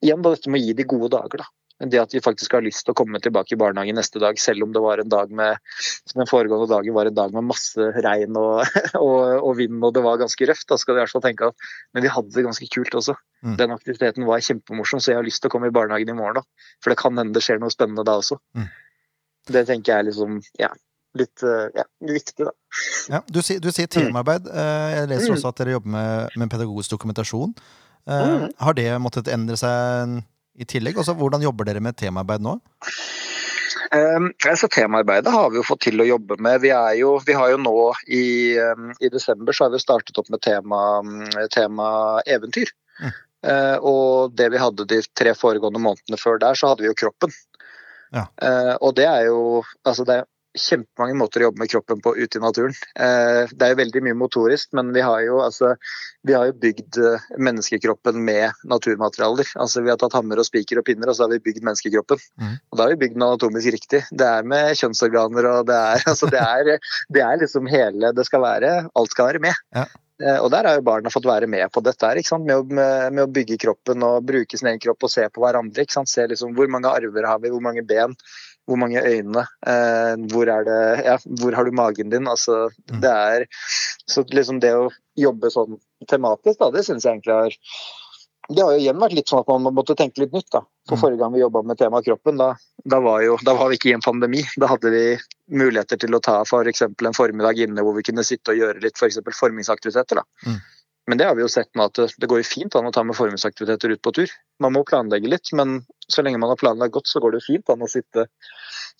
[0.05, 1.41] Igjen da, dette med å gi dem gode dager.
[1.41, 4.39] da det at de faktisk har lyst til å komme tilbake i barnehagen neste dag,
[4.41, 7.45] selv om det var en dag med som den foregående dagen var en dag med
[7.51, 8.63] masse regn og,
[9.03, 10.65] og, og vind og det var ganske røft.
[10.71, 13.13] Da skal du i hvert fall tenke at Men vi hadde det ganske kult også.
[13.45, 13.55] Mm.
[13.61, 16.41] Den aktiviteten var kjempemorsom, så jeg har lyst til å komme i barnehagen i morgen.
[16.41, 16.73] da.
[16.81, 18.39] For det kan hende det skjer noe spennende da også.
[18.57, 18.69] Mm.
[19.53, 20.71] Det tenker jeg er liksom ja,
[21.17, 22.53] litt eh, ja, viktig, da.
[23.13, 24.49] Ja, du, sier, du sier teamarbeid.
[24.49, 25.35] Eh, jeg leser mm.
[25.37, 27.53] også at dere jobber med, med pedagogisk dokumentasjon.
[28.09, 28.49] Eh, mm.
[28.65, 30.17] Har det måttet endre seg
[30.57, 30.97] i tillegg?
[30.99, 32.57] Også, hvordan jobber dere med temaarbeid nå?
[33.95, 36.59] Um, altså, temaarbeidet har vi jo fått til å jobbe med.
[36.65, 38.25] Vi, jo, vi har jo nå i,
[38.59, 40.81] um, i, desember så har vi startet opp med tema,
[41.53, 41.89] tema
[42.27, 42.73] eventyr.
[42.99, 43.13] Mm.
[43.47, 46.97] Uh, og det vi hadde de tre foregående månedene før der, så hadde vi jo
[46.97, 47.35] kroppen.
[48.15, 48.25] Ja.
[48.41, 49.39] Uh, og det er jo
[49.87, 50.23] altså det,
[50.61, 52.75] kjempemange måter å jobbe med kroppen på ute i naturen.
[52.99, 55.73] Eh, det er jo veldig mye motorisk, men vi har jo, altså,
[56.27, 59.53] vi har jo bygd eh, menneskekroppen med naturmaterialer.
[59.59, 62.23] Altså, vi har tatt hammer og spiker og pinner, og så har vi bygd menneskekroppen.
[62.41, 62.57] Mm.
[62.71, 64.03] Og da har vi bygd den anatomisk riktig.
[64.11, 68.25] Det er med kjønnsorganer og det er, altså, det er, det er liksom hele Det
[68.27, 69.63] skal være Alt skal være med.
[69.75, 69.87] Ja.
[70.23, 73.23] Eh, og der har jo barna fått være med på dette, her, med, med, med,
[73.27, 75.85] å bygge kroppen og bruke sin egen kropp og se på hverandre.
[76.09, 78.15] Se liksom, hvor mange arver har vi, hvor mange ben,
[78.67, 82.27] hvor mange øyne, eh, hvor, det, ja, hvor, har du magen din?
[82.27, 82.99] Altså, mm.
[83.03, 83.45] det er
[84.07, 87.57] Så liksom det å jobbe sånn tematisk, da, det syns jeg egentlig har
[88.47, 90.47] det har jo igjen vært litt sånn at man måtte tenke litt nytt.
[90.55, 90.61] da.
[90.87, 91.01] For mm.
[91.01, 92.53] Forrige gang vi jobba med temaet kroppen, da,
[92.87, 94.43] da, var jo, da, var vi ikke i en pandemi.
[94.55, 95.03] Da hadde vi
[95.51, 96.85] muligheter til å ta f.eks.
[96.87, 100.21] For en formiddag inne hvor vi kunne sitte og gjøre litt for formingsaktiviteter.
[100.21, 100.47] da.
[100.47, 100.61] Mm.
[101.07, 103.15] Men det har vi jo sett nå at det går fint an å ta med
[103.15, 104.31] formingsaktiviteter ut på tur.
[104.63, 105.79] Man må planlegge litt, men
[106.11, 108.27] så lenge man har planlagt godt, så går det fint an å sitte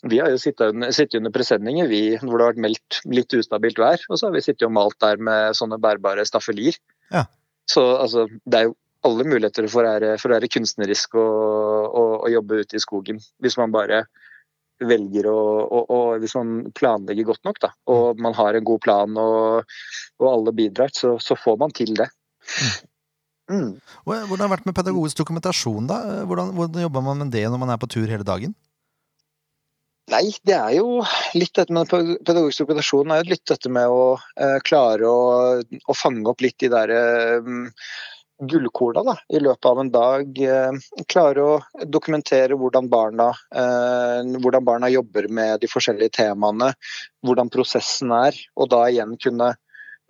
[0.08, 3.34] Vi har jo sittet under, sittet under presenninger vi, hvor det har vært meldt litt
[3.34, 6.78] ustabilt vær, og så har vi sittet og malt der med sånne bærbare staffelier.
[7.12, 7.26] Ja.
[7.67, 11.34] Så altså, det er jo alle muligheter for å være, for å være kunstnerisk og,
[11.91, 13.20] og, og, jobbe ute i skogen.
[13.43, 14.06] Hvis man bare
[14.84, 15.38] velger å
[15.68, 19.74] og, Hvis man planlegger godt nok, da, og man har en god plan og,
[20.22, 22.10] og alle bidrar, så, så, får man til det.
[23.48, 23.78] Mm.
[24.04, 25.90] Hvordan har det vært med pedagogisk dokumentasjon?
[25.90, 26.00] da?
[26.28, 28.56] Hvordan, hvordan, jobber man med det når man er på tur hele dagen?
[30.12, 31.02] Nei, det er jo
[31.36, 35.24] litt dette med pedagogisk dokumentasjon er jo litt dette med å eh, klare å,
[35.60, 37.50] å, fange opp litt de der eh,
[38.39, 40.41] gullkorna da, i løpet av en dag.
[40.41, 46.73] Eh, klare å dokumentere hvordan barna, eh, hvordan barna, jobber med de forskjellige temaene,
[47.26, 48.38] hvordan prosessen er.
[48.56, 49.56] Og da igjen kunne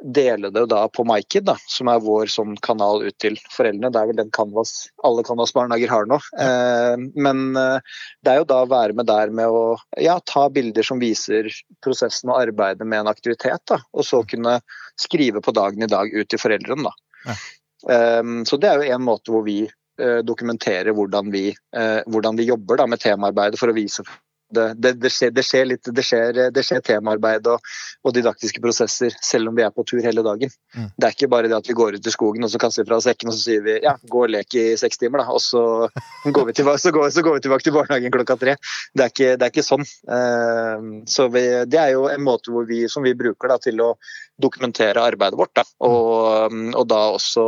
[0.04, 3.90] dele det da på MyKid, da, som er vår sånn kanal ut til foreldrene.
[3.94, 4.74] Det er vel den Canvas
[5.08, 6.20] alle Canvas-barnehager har nå.
[6.38, 10.48] Eh, men eh, det er jo da å være med der med å ja, ta
[10.54, 11.50] bilder som viser
[11.84, 14.60] prosessen og arbeidet med en aktivitet, da, og så kunne
[15.00, 16.92] skrive på dagen i dag ut til foreldrene.
[16.92, 17.32] Da.
[17.32, 17.40] Ja.
[17.90, 22.40] Eh, så det er jo en måte hvor vi eh, dokumenterer hvordan vi, eh, hvordan
[22.40, 24.06] vi jobber da, med temaarbeidet for å vise
[24.54, 27.64] det, det, det, skjer, det, skjer, litt, det skjer, det skjer temaarbeid og,
[28.04, 30.54] og, didaktiske prosesser selv om vi er på tur hele dagen.
[30.76, 30.88] Mm.
[30.96, 32.92] Det er ikke bare det at vi går ut i skogen og så kaster vi
[32.92, 35.44] fra sekken og så sier vi ja, gå og lek i seks timer, da, og
[35.44, 35.64] så
[36.36, 38.56] går vi, tilbake, så går, så går vi tilbake til barnehagen klokka tre.
[38.96, 39.86] Det er ikke, er ikke sånn.
[40.08, 43.94] Uh, så vi, det er jo en måte vi, som vi bruker da, til å
[44.42, 45.56] dokumentere arbeidet vårt.
[45.58, 47.48] Da, og, og da også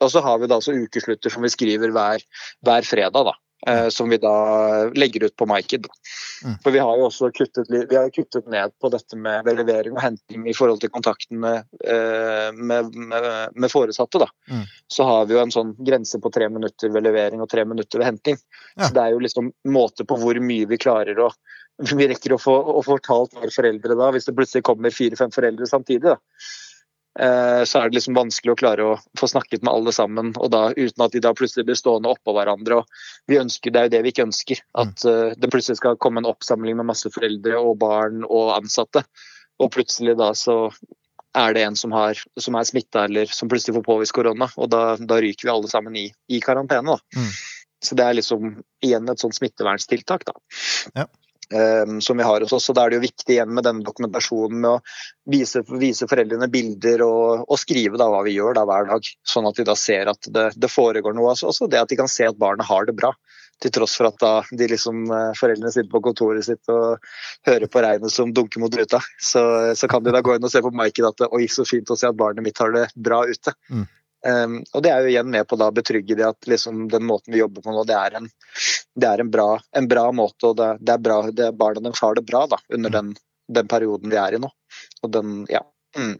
[0.00, 2.22] og så har vi da også ukeslutter som vi skriver hver,
[2.64, 3.26] hver fredag.
[3.28, 3.34] da.
[3.66, 5.86] Eh, som vi da legger ut på MyKid.
[6.44, 6.54] Mm.
[6.62, 10.00] For vi har jo også kuttet, vi har kuttet ned på dette med levering og
[10.00, 14.22] henting i forhold til kontakten med, eh, med, med, med foresatte.
[14.22, 14.30] Da.
[14.48, 14.64] Mm.
[14.88, 18.00] Så har vi jo en sånn grense på tre minutter ved levering og tre minutter
[18.00, 18.40] ved henting.
[18.76, 18.86] Ja.
[18.86, 21.32] Så det er jo liksom måte på hvor mye vi klarer å
[21.80, 25.68] vi rekker å få, å fortalt våre foreldre da, hvis det plutselig kommer fire-fem foreldre
[25.68, 26.12] samtidig.
[26.12, 26.18] da.
[27.18, 30.52] Eh, så er det liksom vanskelig å klare å få snakket med alle sammen, og
[30.54, 32.80] da uten at de da plutselig blir stående oppå hverandre.
[32.80, 32.86] og
[33.26, 34.62] vi ønsker, Det er jo det vi ikke ønsker.
[34.78, 39.04] At uh, det plutselig skal komme en oppsamling med masse foreldre og barn og ansatte,
[39.58, 40.70] og plutselig da så
[41.34, 44.70] er det en som, har, som er smitta eller som plutselig får påvist korona, og
[44.70, 46.96] da, da, ryker vi alle sammen i, i karantene.
[46.96, 47.18] da.
[47.18, 47.30] Mm.
[47.80, 50.26] Så det er liksom igjen et sånt smittevernstiltak.
[50.26, 50.34] da.
[50.94, 51.06] Ja.
[51.54, 52.68] Ehm, som vi har hos oss.
[52.70, 56.46] og Da er det jo viktig igjen med denne dokumentasjonen med å vise, vise foreldrene
[56.50, 59.10] bilder og, og skrive da hva vi gjør da hver dag.
[59.26, 61.32] Sånn at de da ser at det, det foregår noe.
[61.34, 63.10] Altså, også det at de kan se at barnet har det bra.
[63.60, 67.02] Til tross for at da de liksom, eh, foreldrene sitter på kontoret sitt og
[67.48, 69.02] hører på regnet som dunker mot ruta.
[69.18, 69.42] Så,
[69.76, 71.98] så kan de da gå inn og se på Maiken at oi, så fint å
[71.98, 73.58] se at barnet mitt har det bra ute.
[73.68, 73.88] Mm.
[74.20, 77.32] Um, og Det er jo igjen med på å betrygge de at liksom, den måten
[77.32, 78.26] vi jobber på nå, det er en,
[79.00, 80.50] det er en, bra, en bra, måte.
[80.50, 83.14] og Det, det er bra, det, Barna deres har det bra da, under den,
[83.48, 84.50] den, perioden vi er i nå.
[85.02, 85.62] Og den, ja.
[85.98, 86.16] Mm.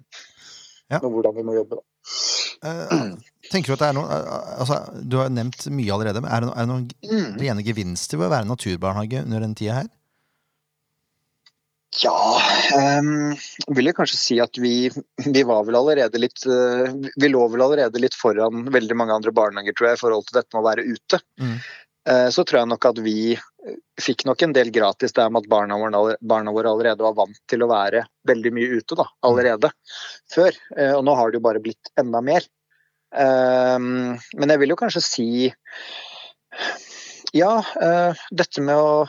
[0.91, 1.01] ja.
[1.03, 1.87] Og hvordan vi må jobbe, da.
[2.61, 3.15] Uh,
[3.53, 6.43] tenker Du at det er noe, uh, altså, du har nevnt mye allerede, men er
[6.43, 7.41] det, noen, er det noen mm.
[7.41, 9.91] rene gevinster ved å være naturbarnehage under den tida her?
[11.99, 12.39] Ja,
[13.01, 13.33] um,
[13.75, 14.75] vil jeg kanskje si at vi,
[15.25, 16.87] vi, var vel allerede litt uh,
[17.19, 20.39] Vi lå vel allerede litt foran veldig mange andre barnehager tror jeg, i forhold til
[20.39, 21.19] dette med å være ute.
[21.43, 21.57] Mm.
[22.09, 23.17] Uh, så tror jeg nok at vi
[24.01, 27.41] fikk nok en del gratis der med at barna våre, barna våre, allerede var vant
[27.51, 29.73] til å være veldig mye ute da, allerede
[30.33, 30.57] før.
[30.79, 32.49] Uh, og nå har det jo bare blitt enda mer.
[33.11, 35.25] Men jeg vil jo kanskje si
[37.35, 37.49] ja,
[38.31, 39.03] dette med å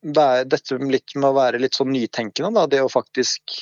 [0.00, 2.64] være, dette litt med å være litt sånn nytenkende, da.
[2.72, 3.52] Det å faktisk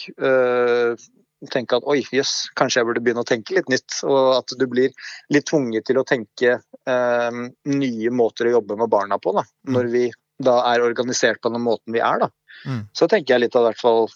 [1.53, 3.99] tenke at oi, jøss, kanskje jeg burde begynne å tenke litt nytt.
[4.09, 4.95] Og at du blir
[5.33, 7.41] litt tvunget til å tenke eh,
[7.73, 9.45] nye måter å jobbe med barna på, da.
[9.69, 9.75] Mm.
[9.77, 10.07] Når vi
[10.43, 12.31] da er organisert på den måten vi er, da.
[12.69, 12.87] Mm.
[12.97, 14.09] Så tenker jeg litt at hvert fall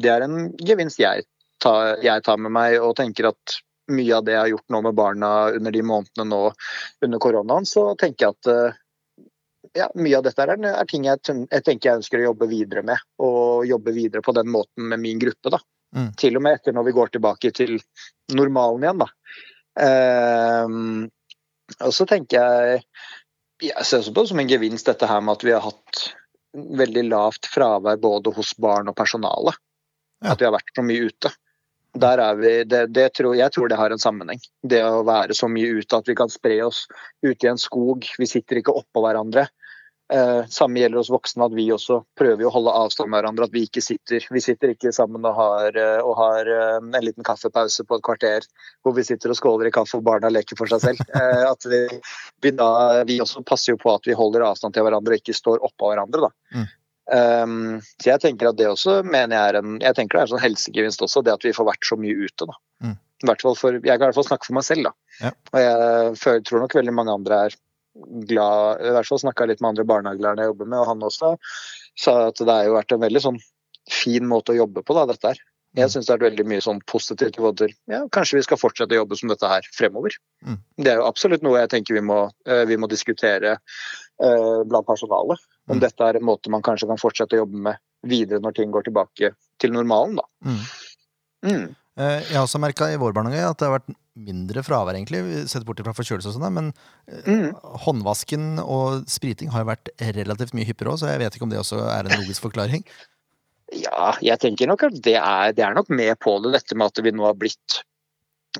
[0.00, 1.26] det er en gevinst jeg
[1.60, 3.58] tar, jeg tar med meg, og tenker at
[3.92, 6.40] mye av det jeg har gjort nå med barna under de månedene nå
[7.04, 8.78] under koronaen, så tenker jeg at
[9.76, 12.82] ja, mye av dette er, er ting jeg, jeg, tenker jeg ønsker å jobbe videre
[12.86, 13.00] med.
[13.22, 15.52] Og jobbe videre på den måten med min gruppe.
[15.54, 15.60] da.
[15.96, 16.12] Mm.
[16.18, 17.76] Til og med etter når vi går tilbake til
[18.32, 19.02] normalen igjen.
[19.02, 19.08] da.
[20.66, 21.10] Um,
[21.80, 22.82] og så tenker jeg
[23.62, 26.00] Jeg ser også på det som en gevinst dette her med at vi har hatt
[26.52, 29.54] veldig lavt fravær både hos barn og personale.
[30.22, 30.32] Ja.
[30.34, 31.30] At vi har vært så mye ute.
[32.02, 34.40] Der er vi, det, det tror, jeg tror det har en sammenheng.
[34.64, 36.86] Det å være så mye ute at vi kan spre oss
[37.22, 38.08] ute i en skog.
[38.18, 39.46] Vi sitter ikke oppå hverandre.
[40.12, 43.46] Eh, samme gjelder hos voksne, at vi også prøver å holde avstand med hverandre.
[43.48, 47.06] At vi ikke sitter vi sitter ikke sammen og har, eh, og har eh, en
[47.06, 48.44] liten kaffepause på et kvarter
[48.84, 51.00] hvor vi sitter og skåler i kaffe og barna leker for seg selv.
[51.22, 51.78] Eh, at vi,
[52.42, 52.68] vi, da,
[53.06, 55.90] vi, også passer jo på at vi holder avstand til hverandre og ikke står oppå
[55.92, 56.28] hverandre.
[56.28, 56.56] da.
[56.56, 56.70] Mm.
[57.12, 57.56] Um,
[58.00, 60.30] så jeg tenker at det også mener jeg er en jeg tenker det er en
[60.30, 62.48] sånn helsegevinst også, det at vi får vært så mye ute.
[62.48, 62.56] da.
[62.86, 62.96] Mm.
[63.58, 64.88] For, jeg kan i hvert fall snakke for meg selv.
[64.88, 64.94] da.
[65.20, 65.34] Ja.
[65.52, 67.60] Og jeg føler, tror nok veldig mange andre er
[68.28, 71.32] glad I hvert fall snakka litt med andre barnehagelærere jeg jobber med, og han også
[71.98, 73.40] sa at det har jo vært en veldig sånn
[73.90, 75.40] fin måte å jobbe på, da, dette her.
[75.72, 78.92] Jeg syns det er veldig mye sånn positivt i til ja, kanskje vi skal fortsette
[78.92, 80.12] å jobbe som dette her fremover.
[80.44, 80.58] Mm.
[80.84, 84.88] Det er jo absolutt noe jeg tenker vi må, eh, vi må diskutere eh, blant
[84.88, 85.40] personalet.
[85.70, 85.82] Om mm.
[85.86, 88.84] dette er en måte man kanskje kan fortsette å jobbe med videre når ting går
[88.90, 90.20] tilbake til normalen.
[90.20, 90.28] da.
[90.44, 90.60] Mm.
[91.48, 91.64] mm.
[92.02, 95.22] Eh, jeg har også merka i vår barnehage at det har vært mindre fravær, egentlig,
[95.48, 96.72] sett bort fra forkjølelse og sånn, men
[97.08, 97.62] eh, mm.
[97.86, 101.54] håndvasken og spriting har jo vært relativt mye hyppigere òg, så jeg vet ikke om
[101.54, 102.84] det også er en logisk forklaring.
[103.72, 106.92] Ja, jeg tenker nok at det er, det er nok med på det, dette med
[106.92, 107.80] at vi nå har blitt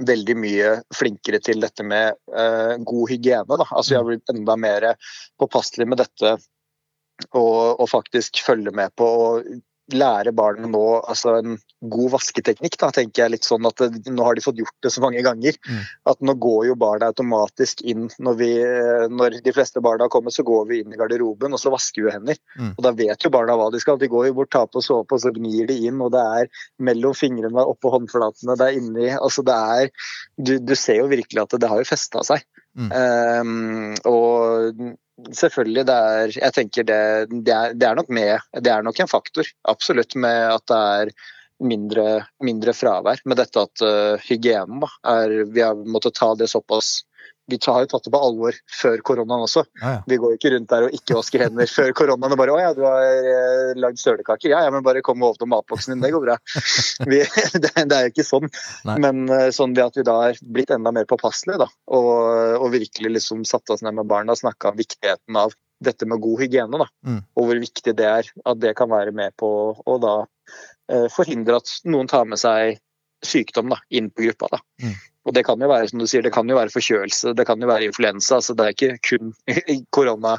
[0.00, 3.58] veldig mye flinkere til dette med uh, god hygiene.
[3.60, 3.66] Da.
[3.68, 4.86] Altså, vi har blitt enda mer
[5.40, 6.32] påpasselige med dette
[7.30, 9.52] og, og, faktisk følge med på og
[9.96, 12.76] lære barna nå altså en god vasketeknikk.
[12.80, 15.56] da, tenker jeg litt sånn at Nå har de fått gjort det så mange ganger
[15.58, 15.80] mm.
[16.12, 18.50] at nå går jo barna automatisk inn når, vi,
[19.10, 22.14] når de fleste barna kommer, så går vi inn i garderoben og så vasker vi
[22.14, 22.40] hender.
[22.58, 22.72] Mm.
[22.76, 24.00] Og Da vet jo barna hva de skal.
[24.00, 26.00] De går jo bort, tar på såpe og så gnir de inn.
[26.02, 30.74] og Det er mellom fingrene, oppå håndflatene, det er inni altså det er, du, du
[30.78, 32.44] ser jo virkelig at det, det har jo festa seg.
[32.72, 32.88] Mm.
[32.88, 34.82] Um, og
[35.36, 39.00] selvfølgelig, det er Jeg tenker det, det, er, det, er, nok med Det er nok
[39.00, 41.14] en faktor, absolutt, med at det er
[41.62, 42.06] mindre,
[42.42, 43.22] mindre fravær.
[43.24, 47.00] Med dette at uh, hygienen da, er Vi har måttet ta det såpass
[47.50, 49.64] vi har jo tatt det på alvor før koronaen også.
[49.80, 50.02] Ja, ja.
[50.08, 52.70] Vi går ikke rundt der og ikke vasker hender før koronaen og bare 'Å ja,
[52.76, 54.52] du har eh, lagd sølekaker'.
[54.52, 56.36] Ja, ja, men bare kom og åpne matboksen din, det går bra.
[57.10, 57.18] Vi,
[57.64, 58.48] det, det, er jo ikke sånn.
[58.88, 58.98] Nei.
[59.02, 62.08] Men eh, sånn at vi da er blitt enda mer påpasselige, da, og,
[62.60, 66.22] og, virkelig liksom satt oss ned med barna og snakka om viktigheten av dette med
[66.22, 66.86] god hygiene, da.
[67.06, 67.20] Mm.
[67.36, 70.14] Og hvor viktig det er at det kan være med på å da
[70.92, 72.78] eh, forhindre at noen tar med seg
[73.26, 74.54] sykdom da, inn på gruppa.
[74.56, 74.62] da.
[74.82, 74.94] Mm.
[75.22, 77.60] Og det kan jo være som du sier, det kan jo være forkjølelse, det kan
[77.62, 78.40] jo være influensa.
[78.42, 79.30] så Det er ikke kun
[79.96, 80.34] korona.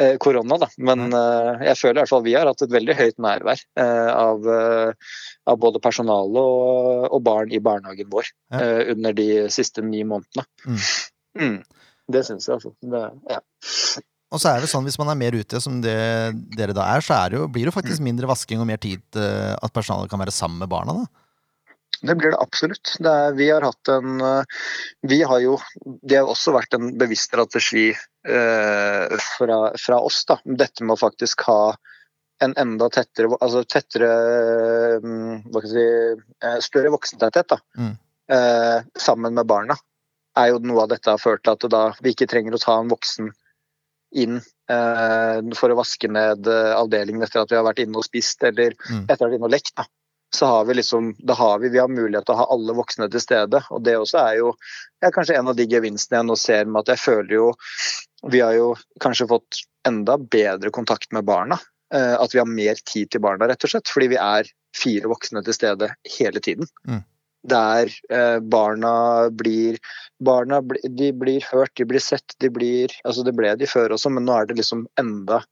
[0.00, 0.68] Eh, korona da.
[0.80, 4.10] Men eh, jeg føler i hvert fall vi har hatt et veldig høyt nærvær eh,
[4.14, 5.12] av, eh,
[5.44, 8.62] av, både personale og, og, barn i barnehagen vår ja.
[8.62, 10.48] Eh, under de siste ni månedene.
[10.64, 10.80] Mm.
[11.44, 11.60] Mm.
[12.14, 12.72] Det syns jeg, altså.
[12.80, 13.42] Det, ja.
[14.34, 15.98] Og så er det sånn, Hvis man er mer ute, som det
[16.56, 18.08] dere da er, så er det jo, blir det faktisk mm.
[18.08, 21.04] mindre vasking og mer tid til at personalet kan være sammen med barna.
[21.04, 21.23] da.
[22.02, 22.96] Det blir det absolutt.
[22.98, 24.60] Det er, vi har hatt en eh,
[25.08, 30.38] Vi har jo Det har også vært en bevisst strategi eh, fra, fra, oss, da.
[30.44, 31.74] Dette med å faktisk ha
[32.42, 34.10] en enda tettere Altså tettere
[35.04, 37.60] mm, Hva skal jeg si eh, Større voksentetthet, da.
[37.78, 37.94] Mm.
[38.34, 39.78] Eh, sammen med barna.
[40.38, 42.78] Er jo noe av dette har ført til at da vi ikke trenger å ta
[42.80, 43.28] en voksen
[44.14, 48.06] inn eh, for å vaske ned eh, avdelingen etter at vi har vært inne og
[48.06, 49.04] spist, eller mm.
[49.04, 49.74] etter vi har vært inne og lekt.
[49.78, 49.86] Da
[50.34, 53.08] så har vi liksom, da har vi, vi har mulighet til å ha alle voksne
[53.12, 53.60] til stede.
[53.70, 54.50] Og det også er jo
[55.04, 57.46] er kanskje en av de gevinstene jeg nå ser med at jeg føler jo
[58.32, 58.70] Vi har jo
[59.04, 61.58] kanskje fått enda bedre kontakt med barna.
[61.94, 63.90] Eh, at vi har mer tid til barna, rett og slett.
[63.92, 66.70] Fordi vi er fire voksne til stede hele tiden.
[66.88, 67.02] Mm.
[67.44, 68.94] Der eh, barna
[69.30, 69.76] blir
[70.24, 74.08] Barna de blir hørt, de blir sett, de blir Altså det ble de før også,
[74.14, 75.42] men nå er det liksom enda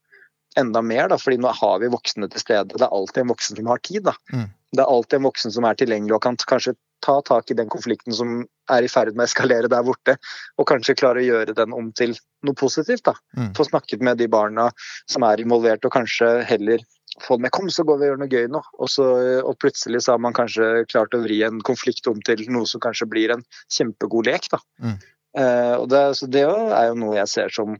[0.59, 2.77] enda mer, da, fordi nå har vi voksne til stede.
[2.77, 4.03] Det er alltid en voksen som har tid.
[4.09, 4.15] da.
[4.33, 4.49] Mm.
[4.73, 7.69] Det er alltid en voksen som er tilgjengelig og kan kanskje ta tak i den
[7.69, 10.15] konflikten som er i ferd med å eskalere der borte,
[10.57, 12.15] og kanskje klare å gjøre den om til
[12.47, 13.03] noe positivt.
[13.09, 13.13] da.
[13.37, 13.51] Mm.
[13.57, 14.69] Få snakket med de barna
[15.11, 16.83] som er involvert, og kanskje heller
[17.21, 18.63] få dem med 'kom, så går vi og gjør noe gøy nå'.
[18.79, 19.05] Og, så,
[19.45, 22.81] og plutselig så har man kanskje klart å vri en konflikt om til noe som
[22.81, 24.49] kanskje blir en kjempegod lek.
[24.49, 24.59] da.
[24.81, 24.97] Mm.
[25.33, 27.77] Uh, og det, så det er jo noe jeg ser som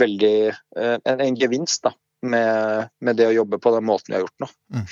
[0.00, 4.18] veldig uh, en, en, gevinst da, med, med, det å jobbe på den måten vi
[4.18, 4.50] har gjort nå.
[4.74, 4.86] Mm.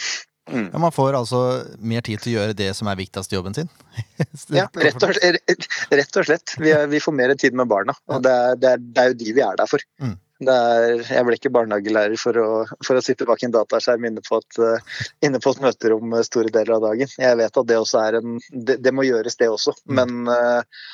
[0.51, 0.71] Mm.
[0.73, 1.41] Ja, man får altså
[1.79, 3.69] mer tid til å gjøre det som er viktigst i jobben sin?
[4.57, 6.57] ja, rett og, rett og slett.
[6.59, 9.13] Vi, er, vi, får mer tid med barna, og det er, det, er, det er,
[9.13, 9.85] jo de vi er der for.
[10.03, 10.17] Mm.
[10.41, 12.49] Er, jeg ble ikke barnehagelærer for å,
[12.87, 16.53] for å, sitte bak en dataskjerm inne på, et, uh, inne på et møterom store
[16.55, 17.13] deler av dagen.
[17.21, 19.77] Jeg vet at det også er en Det, det må gjøres, det også.
[19.85, 20.01] Mm.
[20.01, 20.89] Men, uh,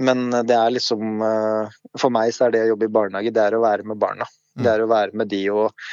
[0.00, 3.42] men, det er liksom uh, For meg så er det å jobbe i barnehage, det
[3.42, 4.28] er å være med barna.
[4.54, 4.72] Det mm.
[4.72, 5.84] er å være med de og,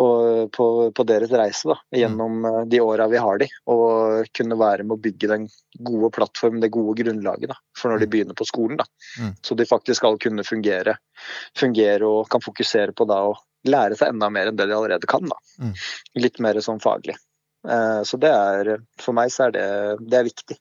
[0.00, 2.58] og på, på, deres reise da, gjennom mm.
[2.70, 5.48] de åra vi har de, og kunne være med å bygge den
[5.82, 8.12] gode plattformen, det gode grunnlaget da, for når de mm.
[8.14, 8.78] begynner på skolen.
[8.78, 9.32] Da.
[9.42, 10.96] Så de faktisk skal kunne fungere,
[11.58, 13.34] fungere og kan fokusere på da å
[13.66, 15.26] lære seg enda mer enn det de allerede kan.
[15.30, 15.72] Da.
[16.20, 17.16] Litt mer sånn faglig.
[17.68, 19.66] Eh, så det er, for meg så er det,
[20.04, 20.58] det er viktig.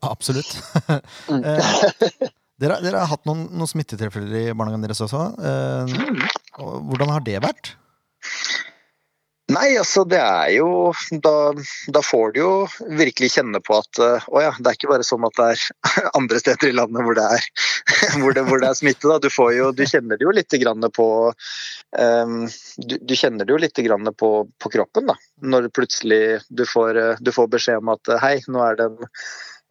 [0.00, 0.58] Absolutt.
[0.90, 1.74] eh,
[2.60, 5.24] dere, dere, har hatt noen, noen smittetilfeller i barnehagen deres også.
[5.38, 5.98] Eh,
[6.58, 7.74] hvordan har det vært?
[9.48, 10.92] Nei, altså det er jo
[11.24, 11.32] Da,
[11.94, 12.50] da får du jo
[13.00, 16.10] virkelig kjenne på at uh, å ja, det er ikke bare sånn at det er
[16.18, 17.46] andre steder i landet hvor det er,
[18.20, 19.08] hvor det, hvor det er smitte.
[19.08, 22.36] da, Du får jo, du kjenner det jo litt grann på um,
[22.84, 27.00] du, du, kjenner det jo litt grann på, på kroppen da, når plutselig du får,
[27.24, 29.12] du får beskjed om at hei, nå er det en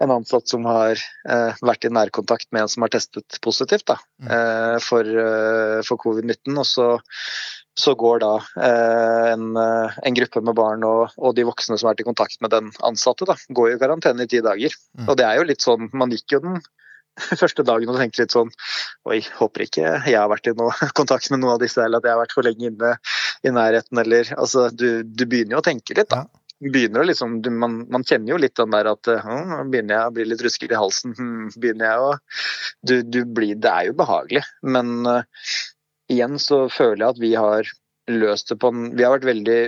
[0.03, 3.97] en ansatt som har eh, vært i nærkontakt med en som har testet positivt da,
[4.21, 4.29] mm.
[4.35, 6.53] eh, for, eh, for covid-19.
[6.53, 6.87] Og så,
[7.77, 11.87] så, går da eh, en, eh, en, gruppe med barn og, og, de voksne som
[11.87, 14.77] har vært i kontakt med den ansatte, da, går i karantene i ti dager.
[14.99, 15.07] Mm.
[15.07, 16.61] Og det er jo litt sånn, Man gikk jo den
[17.41, 18.51] første dagen og tenkte litt sånn
[19.09, 22.09] Oi, håper ikke jeg har vært i noe kontakt med noen av disse, eller at
[22.09, 22.97] jeg har vært for lenge inne
[23.45, 26.27] i nærheten, eller Altså, du, du begynner jo å tenke litt, da.
[26.57, 29.25] Begynner å liksom, man, man, kjenner jo litt den der at uh,
[29.69, 31.13] begynner jeg å bli litt ruskete i halsen.
[31.61, 32.13] Begynner jeg å
[32.81, 35.21] du, du, blir Det er jo behagelig, men uh,
[36.09, 37.73] igjen så føler jeg at vi har
[38.07, 39.59] løst det på en Vi har vært veldig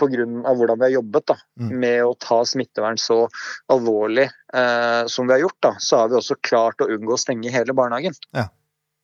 [0.00, 1.72] på grunn av hvordan vi har jobbet da, mm.
[1.82, 3.18] med å ta smittevern så
[3.70, 7.20] alvorlig eh, som vi har gjort, da, så har vi også klart å unngå å
[7.20, 8.16] stenge hele barnehagen.
[8.34, 8.48] Ja.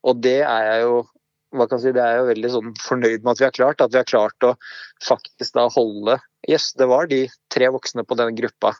[0.07, 0.95] Og det er jeg jo
[1.51, 3.83] hva kan jeg si, det er jo veldig sånn fornøyd med at vi har klart.
[3.83, 4.53] At vi har klart å
[5.05, 8.71] faktisk da holde Yes, det var de tre voksne på denne gruppa,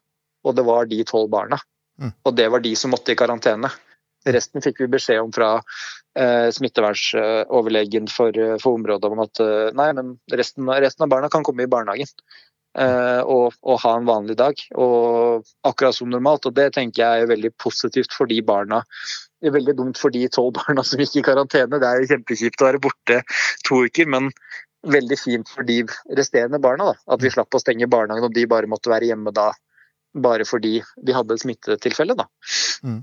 [0.41, 1.59] og det var de tolv barna.
[2.01, 2.13] Mm.
[2.25, 3.69] Og det var de som måtte i karantene.
[4.25, 5.51] Resten fikk vi beskjed om fra
[6.17, 11.29] eh, smittevernsoverlegen for, eh, for, området om at eh, nei, men resten, resten, av barna
[11.33, 12.09] kan komme i barnehagen
[12.77, 14.61] eh, og, og, ha en vanlig dag.
[14.77, 16.45] Og akkurat som normalt.
[16.49, 18.83] Og det tenker jeg er veldig positivt for de barna.
[19.41, 21.79] Det er veldig dumt for de tolv barna som gikk i karantene.
[21.81, 23.21] Det er jo kjempekjipt å være borte
[23.67, 24.09] to uker.
[24.11, 24.29] men
[24.81, 25.81] veldig fint for de
[26.17, 26.91] resterende barna.
[26.91, 27.13] Da.
[27.15, 29.51] At vi slapp å stenge barnehagen og de bare måtte være hjemme da
[30.11, 32.15] bare fordi de hadde et smittetilfelle.
[32.19, 32.27] Da.
[32.83, 33.01] Mm.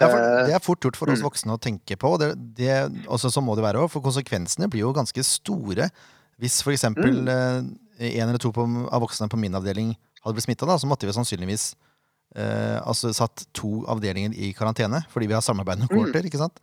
[0.00, 0.08] Ja,
[0.48, 1.26] det er fort gjort for oss mm.
[1.28, 2.14] voksne å tenke på.
[2.20, 2.72] Det, det,
[3.06, 5.90] også så må det være også, for konsekvensene blir jo ganske store.
[6.42, 6.88] Hvis f.eks.
[6.96, 7.28] Mm.
[7.30, 11.06] Eh, en eller to på, av voksne på min avdeling hadde blitt smitta, så måtte
[11.06, 11.72] vi sannsynligvis
[12.36, 16.16] eh, altså satt to avdelinger i karantene fordi vi har samarbeidende mm.
[16.28, 16.60] ikke sant?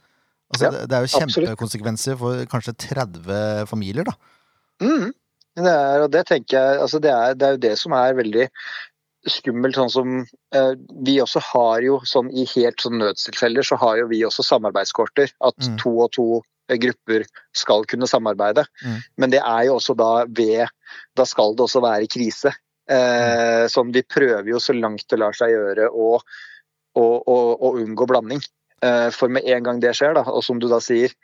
[0.53, 4.13] Altså, ja, det, det, er jo kjempekonsekvenser for kanskje 30 familier, da.
[4.83, 5.13] Mm.
[5.55, 8.17] Det er, og det tenker jeg, altså det, er, det er jo det som er
[8.17, 8.49] veldig
[9.31, 10.11] skummelt, sånn som
[10.55, 10.73] eh,
[11.05, 15.31] vi også har jo sånn i helt sånn nødstilfeller, så har jo vi også samarbeidskorter.
[15.45, 15.79] At mm.
[15.81, 16.27] to og to
[16.69, 17.25] eh, grupper
[17.57, 18.67] skal kunne samarbeide.
[18.83, 18.99] Mm.
[19.21, 20.67] Men det er jo også da ved
[21.17, 22.51] Da skal det også være krise.
[22.91, 26.19] Eh, sånn vi prøver jo så langt det lar seg gjøre å,
[26.95, 28.43] å, å, å unngå blanding.
[28.85, 31.15] Eh, for med en gang det skjer, da, og som du da sier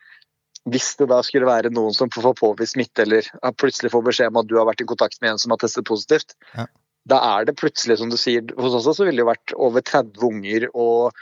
[0.69, 3.25] hvis det da skulle være noen som får påvist smitte, eller
[3.57, 5.87] plutselig får beskjed om at du har vært i kontakt med en som har testet
[5.89, 6.67] positivt, ja
[7.09, 10.21] da er det plutselig, som du sier, hos oss så ville det vært over 30
[10.27, 11.17] unger og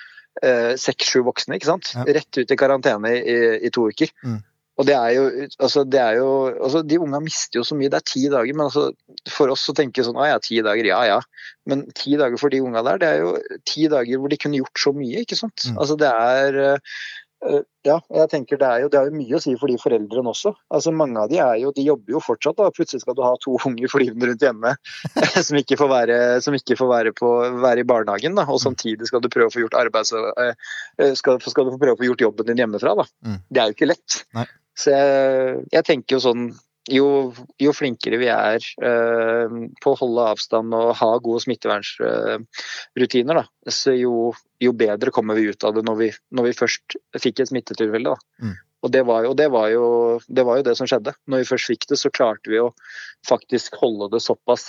[0.79, 1.57] seks-sju eh, voksne.
[1.57, 1.91] ikke sant?
[1.95, 2.05] Ja.
[2.19, 4.11] Rett ut i karantene i, i to uker.
[4.23, 4.39] Mm.
[4.79, 5.23] Og det er jo,
[5.59, 7.91] altså det er jo altså De unga mister jo så mye.
[7.91, 8.89] Det er ti dager, men altså
[9.29, 11.19] for oss så tenker sånn Å ja, ti dager, ja ja.
[11.69, 13.33] Men ti dager for de unga der, det er jo
[13.67, 15.67] ti dager hvor de kunne gjort så mye, ikke sant.
[15.67, 15.81] Mm.
[15.83, 16.61] Altså det er
[17.39, 19.77] Eh, ja, jeg tenker det er, jo, det er jo mye å si for de
[19.79, 20.51] foreldrene også.
[20.75, 22.57] Altså Mange av de er jo, de jobber jo fortsatt.
[22.59, 24.73] da, Plutselig skal du ha to unger flyvende rundt hjemme
[25.47, 26.19] som ikke får være,
[26.59, 27.31] ikke får være, på,
[27.63, 28.35] være i barnehagen.
[28.35, 30.51] da, Og samtidig skal du prøve å få gjort arbeids, eh,
[30.99, 32.97] eh, skal, skal, du prøve å få gjort jobben din hjemmefra.
[32.99, 33.07] da.
[33.25, 33.39] Mm.
[33.47, 34.23] Det er jo ikke lett.
[34.35, 34.49] Nei.
[34.79, 36.49] Så jeg, jeg tenker jo sånn
[36.89, 39.47] jo, jo, flinkere vi er uh,
[39.83, 45.49] på å holde avstand og ha gode smittevernsrutiner, uh, så jo, jo, bedre kommer vi
[45.51, 46.85] ut av det når vi, når vi først
[47.21, 48.15] fikk et smittetilfelle.
[48.41, 48.55] Mm.
[48.79, 49.85] Og, det var, jo, det, var jo,
[50.27, 51.13] det var, jo, det som skjedde.
[51.29, 52.73] Når vi først fikk det, så klarte vi å
[53.27, 54.63] faktisk holde det såpass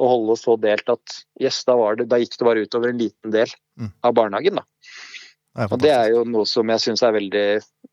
[0.00, 1.06] og holde oss så delt at
[1.42, 3.90] yes, da, det, da gikk det bare utover en liten del mm.
[4.06, 4.62] av barnehagen.
[4.62, 4.64] da.
[5.50, 7.44] Det og det er jo noe som jeg syns er veldig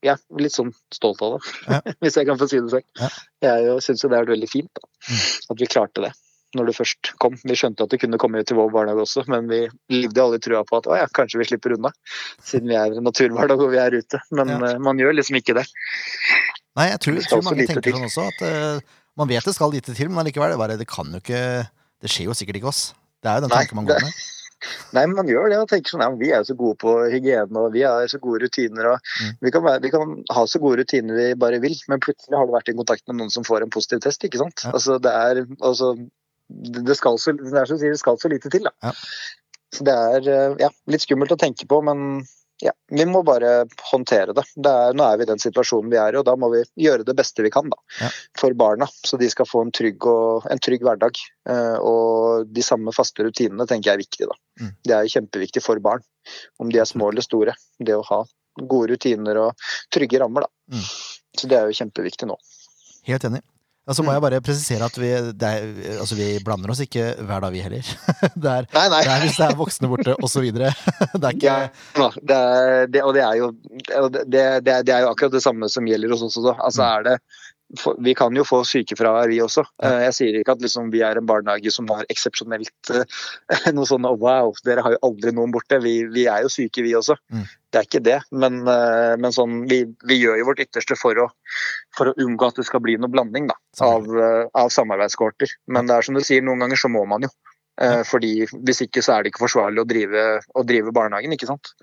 [0.05, 1.79] Ja, litt sånn stolt av det, ja.
[2.05, 2.85] hvis jeg kan få si det selv.
[3.01, 3.09] Ja.
[3.47, 5.23] Jeg syns jo det er veldig fint da, mm.
[5.53, 6.13] at vi klarte det
[6.55, 7.35] når det først kom.
[7.43, 10.63] Vi skjønte at det kunne komme til vår barnehage også, men vi levde alle trua
[10.67, 11.91] på at å ja, kanskje vi slipper unna,
[12.45, 14.21] siden vi er naturbarnehage og vi er ute.
[14.31, 14.61] Men ja.
[14.63, 15.65] uh, man gjør liksom ikke det.
[16.77, 17.97] Nei, jeg tror, tror mange tenker til.
[17.97, 21.09] sånn også, at uh, man vet det skal lite til, men allikevel, det, det kan
[21.11, 21.43] jo ikke
[21.97, 22.81] Det skjer jo sikkert ikke oss.
[23.25, 24.17] Det er jo den tanken man går med.
[24.95, 26.93] Nei, men man gjør det og tenker sånn ja, vi er jo så gode på
[27.11, 28.91] hygiene og vi har så gode rutiner.
[28.93, 29.33] og mm.
[29.45, 32.47] vi, kan være, vi, kan ha så gode rutiner vi bare vil, men plutselig har
[32.47, 34.25] du vært i kontakt med noen som får en positiv test.
[34.25, 34.65] ikke sant?
[34.65, 34.73] Ja.
[34.73, 35.93] Altså, det er, altså,
[36.47, 38.65] det, skal så, det, er så, det skal så lite til.
[38.69, 38.73] da.
[38.89, 38.95] Ja.
[39.75, 42.23] Så det er eh, ja, litt skummelt å tenke på, men
[42.63, 44.43] ja, vi må bare håndtere det.
[44.55, 46.63] det er, nå er vi i den situasjonen vi er i, og da må vi
[46.87, 48.09] gjøre det beste vi kan da, ja.
[48.39, 48.87] for barna.
[49.05, 51.21] Så de skal få en trygg, og, en trygg hverdag.
[51.49, 54.29] Eh, og de samme faste rutinene tenker jeg er viktig.
[54.31, 54.39] da.
[54.63, 54.71] Mm.
[54.89, 56.05] Det er kjempeviktig for barn,
[56.57, 57.53] om de er små eller store.
[57.77, 58.23] Det å ha
[58.57, 60.47] gode rutiner og trygge rammer.
[60.47, 60.77] da.
[60.77, 60.87] Mm.
[61.37, 62.39] Så det er jo kjempeviktig nå.
[63.07, 63.43] Helt enig.
[63.95, 65.59] Så må jeg bare presisere at vi, er,
[65.95, 67.91] altså vi blander oss ikke hver dag, vi heller.
[68.43, 69.01] Det er, nei, nei.
[69.05, 70.47] Det er hvis det er voksne borte, osv.
[70.57, 71.57] Det er ikke ja,
[72.19, 73.51] det er, det, Og det er, jo,
[74.27, 76.57] det, er jo akkurat det samme som gjelder hos oss også.
[76.57, 76.89] Altså mm.
[76.89, 77.19] er det
[77.99, 79.65] vi kan jo få sykefravær, vi også.
[79.83, 83.87] Eh, jeg sier ikke at liksom vi er en barnehage som har eksepsjonelt eh, noe
[83.89, 85.81] sånn wow, dere har jo aldri noen borte.
[85.83, 87.17] Vi, vi er jo syke, vi også.
[87.33, 87.43] Mm.
[87.77, 88.17] Det er ikke det.
[88.33, 91.27] Men, eh, men sånn, vi, vi, gjør jo vårt ytterste for å,
[91.93, 94.07] for å, unngå at det skal bli noe blanding da, av,
[94.57, 95.53] av samarbeidskohorter.
[95.69, 97.29] Men det er som du sier, noen ganger så må man jo.
[97.77, 100.23] Eh, fordi Hvis ikke så er det ikke forsvarlig å drive,
[100.57, 101.33] å drive barnehagen.
[101.35, 101.73] ikke sant?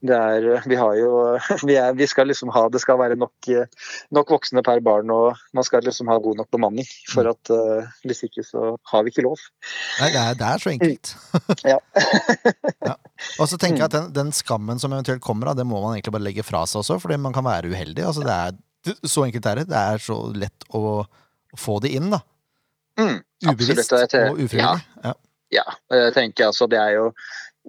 [0.00, 1.10] Det er, vi har jo,
[1.68, 3.68] vi, er, vi skal liksom ha, Det skal være nok, eh,
[4.16, 6.88] nok voksne per barn, og man skal liksom ha god nok bemanning.
[7.12, 9.42] For at eh, hvis ikke så har vi ikke lov.
[10.00, 11.12] Nei, det er, det er så enkelt.
[11.66, 11.78] Ja.
[12.88, 12.96] ja.
[13.40, 16.16] Og så tenker jeg at den, den skammen som eventuelt kommer, det må man egentlig
[16.16, 18.06] bare legge fra seg også, fordi man kan være uheldig.
[18.08, 19.68] altså det er Så enkelt er det.
[19.68, 21.04] Det er så lett å
[21.56, 22.22] få det inn, da.
[22.96, 23.18] Mm,
[23.50, 24.84] Ubevisst og ufrivillig.
[25.04, 25.16] Ja.
[25.54, 25.62] Ja,
[25.94, 27.10] jeg tenker altså det er jo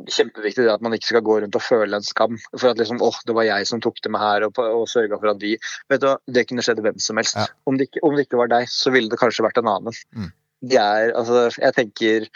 [0.05, 2.37] kjempeviktig det at man ikke skal gå rundt og føle en skam.
[2.55, 5.17] For at liksom, åh, det var jeg som tok det med her og, og sørga
[5.17, 5.55] for at de
[5.89, 7.37] Vet du hva, det kunne skjedd hvem som helst.
[7.39, 7.47] Ja.
[7.69, 9.97] Om, det ikke, om det ikke var deg, så ville det kanskje vært en annen.
[10.13, 10.29] Mm.
[10.67, 12.29] Det er, altså, jeg tenker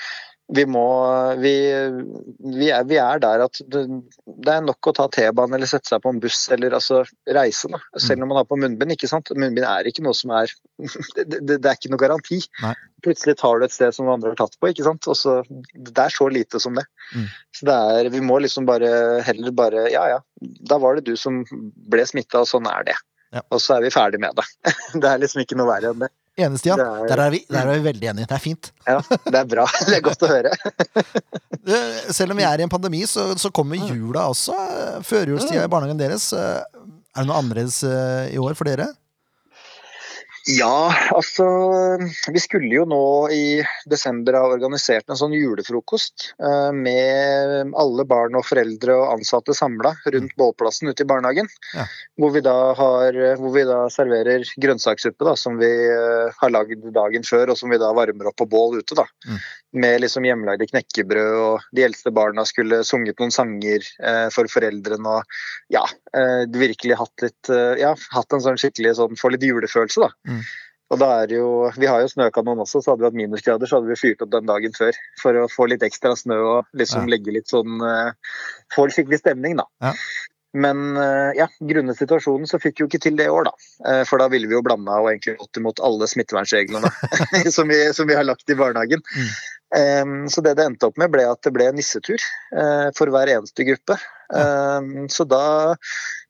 [0.51, 0.83] vi må
[1.39, 1.53] vi,
[2.43, 3.85] vi, er, vi er der at det,
[4.27, 7.69] det er nok å ta T-banen eller sette seg på en buss eller altså reise.
[7.71, 8.91] da, Selv om man har på munnbind.
[8.95, 9.31] ikke sant?
[9.31, 10.51] Munnbind er ikke noe som er
[11.15, 12.41] Det, det, det er ikke noe garanti.
[12.63, 12.73] Nei.
[13.05, 14.71] Plutselig tar du et sted som andre har tatt på.
[14.71, 15.07] ikke sant?
[15.11, 15.37] Og så,
[15.73, 16.83] Det er så lite som det.
[17.15, 17.29] Mm.
[17.55, 18.91] Så det er, Vi må liksom bare
[19.27, 20.19] heller bare Ja ja,
[20.67, 21.43] da var det du som
[21.91, 22.97] ble smitta, og sånn er det.
[23.31, 23.43] Ja.
[23.53, 24.45] Og så er vi ferdig med det.
[24.99, 26.11] Det er liksom ikke noe verre enn det.
[26.39, 26.79] Enig, Stian.
[26.79, 28.25] Er- Der, er vi, der er vi veldig enige.
[28.29, 28.71] Det er fint.
[28.87, 29.65] Ja, Det er bra.
[29.87, 30.53] Det er godt å høre.
[32.17, 34.55] Selv om vi er i en pandemi, så, så kommer jula også.
[35.05, 36.31] Førjulstida i barnehagen deres.
[36.33, 36.61] eh,
[37.11, 38.87] Er det noe annerledes eh, i år for dere?
[40.49, 41.45] Ja, altså
[42.33, 48.37] Vi skulle jo nå i desember ha organisert en sånn julefrokost eh, med alle barn
[48.39, 51.49] og foreldre og ansatte samla rundt bålplassen ute i barnehagen.
[51.75, 51.85] Ja.
[52.17, 56.89] Hvor, vi da har, hvor vi da serverer grønnsakssuppe da, som vi eh, har lagd
[56.95, 58.97] dagen før, og som vi da varmer opp på bål ute.
[58.97, 59.05] da.
[59.27, 59.39] Mm.
[59.83, 65.19] Med liksom hjemmelagde knekkebrød, og de eldste barna skulle sunget noen sanger eh, for foreldrene.
[65.19, 65.85] og ja,
[66.17, 70.30] eh, virkelig hatt litt eh, ja, hatt en sånn skikkelig sånn, få litt julefølelse, da.
[70.31, 70.41] Mm.
[70.91, 71.45] Og da er jo,
[71.79, 74.33] Vi har jo snøkanon også, så hadde vi hatt minusgrader, så hadde vi fyrt opp
[74.33, 74.97] den dagen før.
[75.21, 77.13] For å få litt ekstra snø og liksom Ja.
[77.15, 78.11] legge litt sånn eh,
[78.75, 79.67] Få litt skikkelig stemning, da.
[79.81, 79.93] Ja.
[80.53, 83.53] Men eh, ja, grunnet situasjonen så fikk vi jo ikke til det i år, da.
[83.87, 86.91] Eh, For da ville vi jo blanda og egentlig gått imot alle smittevernreglene
[87.55, 88.99] som, vi, som vi har lagt i barnehagen.
[89.15, 89.31] Mm.
[89.71, 92.19] Um, Så det det endte opp med, ble at det ble nissetur
[92.51, 93.95] uh, for hver eneste gruppe.
[94.35, 95.77] Um, Så da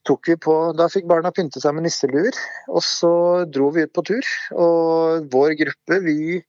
[0.08, 2.34] på Da fikk barna pynte seg med nisseluer,
[2.70, 4.26] og så dro vi ut på tur.
[4.52, 6.42] Og vår gruppe, vi,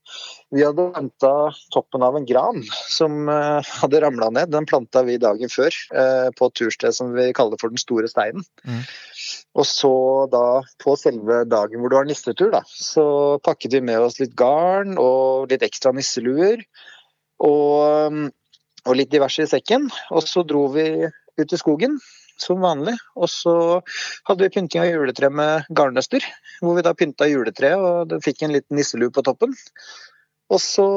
[0.51, 4.51] vi hadde planta toppen av en gran som eh, hadde ramla ned.
[4.51, 8.09] Den planta vi dagen før eh, på et tursted som vi kaller for Den store
[8.09, 8.45] steinen.
[8.65, 8.83] Mm.
[9.55, 9.93] Og så
[10.33, 14.35] da, på selve dagen hvor det var nissetur, da, så pakket vi med oss litt
[14.35, 16.65] garn og litt ekstra nisseluer.
[17.43, 18.31] Og,
[18.87, 19.91] og litt diverse i sekken.
[20.15, 20.87] Og så dro vi
[21.41, 21.99] ut i skogen
[22.43, 22.95] som vanlig.
[23.17, 23.55] Og så
[24.29, 26.27] hadde vi pynting av juletre med garnnøster.
[26.61, 29.55] Hvor vi da pynta juletreet, og det fikk en liten nisselue på toppen.
[30.53, 30.89] Og så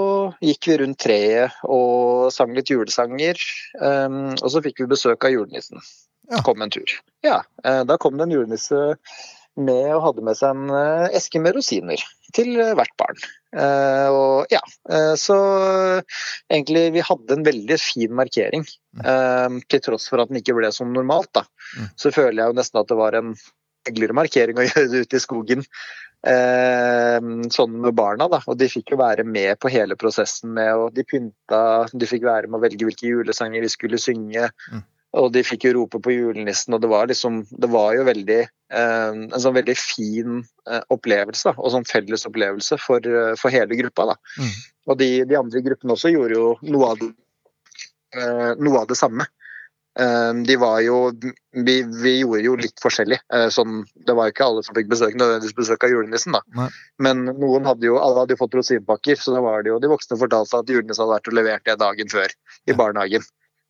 [0.44, 3.40] gikk vi rundt treet og sang litt julesanger.
[3.80, 5.80] Um, og så fikk vi besøk av julenissen.
[6.32, 6.42] Ja.
[6.44, 6.90] Kom en tur.
[7.24, 8.98] Ja, eh, Da kom det en julenisse
[9.56, 12.02] med og hadde med seg en eh, eske med rosiner
[12.36, 13.20] til eh, hvert barn.
[13.56, 15.36] Eh, og ja, eh, så
[16.52, 18.66] egentlig vi hadde en veldig fin markering.
[19.04, 21.46] eh, til tross for at den ikke ble som normalt, da.
[21.76, 21.92] Mm.
[22.00, 23.36] Så føler jeg jo nesten at det var en
[23.88, 25.70] hyggeligere markering å gjøre det ute i skogen.
[26.26, 28.40] Sånn med barna, da.
[28.50, 31.60] Og de fikk jo være med på hele prosessen med og De pynta,
[31.94, 34.48] de fikk være med å velge hvilke julesanger de skulle synge.
[35.16, 38.40] Og de fikk jo rope på julenissen, og det var liksom Det var jo veldig
[38.42, 43.54] eh, en sånn veldig fin eh, opplevelse, da, og sånn felles opplevelse for, eh, for
[43.54, 44.10] hele gruppa.
[44.12, 44.18] da.
[44.42, 44.52] Mm.
[44.92, 47.12] Og de, de andre gruppene også gjorde jo noe av det,
[48.20, 49.28] eh, noe av det samme.
[50.00, 50.98] Eh, de var jo
[51.56, 53.22] vi, vi gjorde jo litt forskjellig.
[53.34, 56.36] Eh, sånn, det var jo ikke alle som fikk besøk, nødvendigvis besøk av julenissen.
[56.36, 56.44] da.
[56.60, 56.68] Nei.
[57.00, 59.92] Men noen hadde jo, alle hadde jo fått rosinpakker, så da var det jo de
[59.92, 62.36] voksne fortalte at julenissen hadde vært og levert det dagen før
[62.68, 63.24] i barnehagen.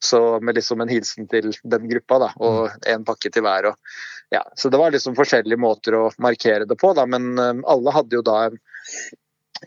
[0.03, 3.71] Så med liksom en hilsen til den gruppa, da, og en pakke til hver.
[3.71, 3.97] Og,
[4.33, 7.95] ja, så det var liksom forskjellige måter å markere det på, da, men eh, alle
[7.95, 8.59] hadde jo da en,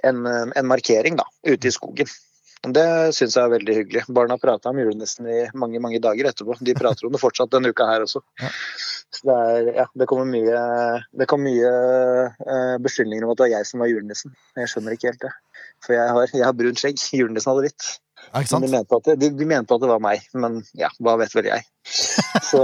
[0.05, 2.11] en, en markering da, ute i skogen.
[2.66, 4.03] Og Det syns jeg er veldig hyggelig.
[4.14, 6.57] Barna prata om julenissen i mange mange dager etterpå.
[6.66, 8.22] De prater om det fortsatt denne uka her også.
[9.14, 10.62] Så det, er, ja, det kommer mye,
[11.20, 14.35] det kom mye uh, beskyldninger om at det var jeg som var julenissen.
[14.59, 15.33] Jeg skjønner ikke helt det.
[15.87, 16.99] For jeg har, jeg har brunt skjegg.
[17.20, 17.89] Julenissen hadde hvitt.
[18.29, 20.61] Ja, ikke Men de mente, at det, de, de mente at det var meg, men
[20.79, 21.64] ja, hva vet vel jeg.
[22.49, 22.61] Så,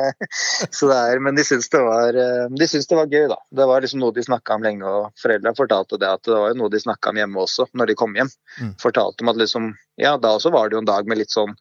[0.76, 3.36] så det er, men de syntes det, var, eh, de syntes det var gøy, da.
[3.58, 6.56] Det var liksom noe de snakka om lenge, og foreldra fortalte det at det var
[6.56, 8.30] noe de snakka om hjemme også, når de kom hjem.
[8.60, 8.70] Mm.
[8.80, 11.56] Fortalte om at liksom, ja, da også var det jo en dag med litt sånn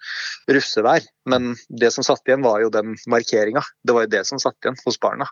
[0.51, 3.65] russevær, men det som satt igjen, var jo den markeringa.
[3.83, 5.27] Det var jo det som satt igjen hos barna.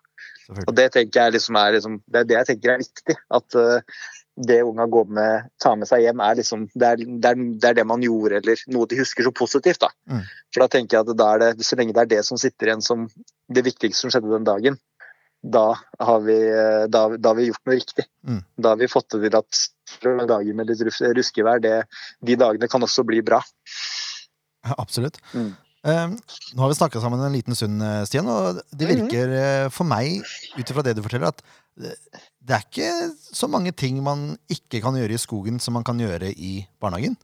[0.66, 3.18] Og det tenker jeg liksom er liksom, det er det jeg tenker er viktig.
[3.40, 4.04] At eh,
[4.38, 7.70] det unga går med, tar med seg hjem, er liksom det er, det, er, det
[7.70, 9.80] er det man gjorde, eller noe de husker så positivt.
[9.80, 9.90] da.
[10.12, 10.26] Mm.
[10.52, 12.68] For da tenker jeg at da er det, så lenge det er det som sitter
[12.74, 13.08] igjen som
[13.48, 14.78] det viktigste som skjedde den dagen,
[15.46, 18.06] da har vi, eh, da, da har vi gjort noe riktig.
[18.28, 18.42] Mm.
[18.58, 19.62] Da har vi fått til at
[20.04, 21.76] dager med litt ruskevær, det,
[22.26, 23.40] de dagene kan også bli bra.
[24.78, 25.20] Absolutt.
[25.36, 25.52] Mm.
[25.86, 26.08] Eh,
[26.58, 28.96] nå har vi snakka sammen en liten stund, eh, Stian, og det Mhm.
[29.06, 30.24] virker eh, for meg,
[30.58, 31.42] ut ifra det du forteller, at
[31.76, 32.90] det, er ikke
[33.36, 37.18] så mange ting man ikke kan gjøre i skogen som man kan gjøre i barnehagen.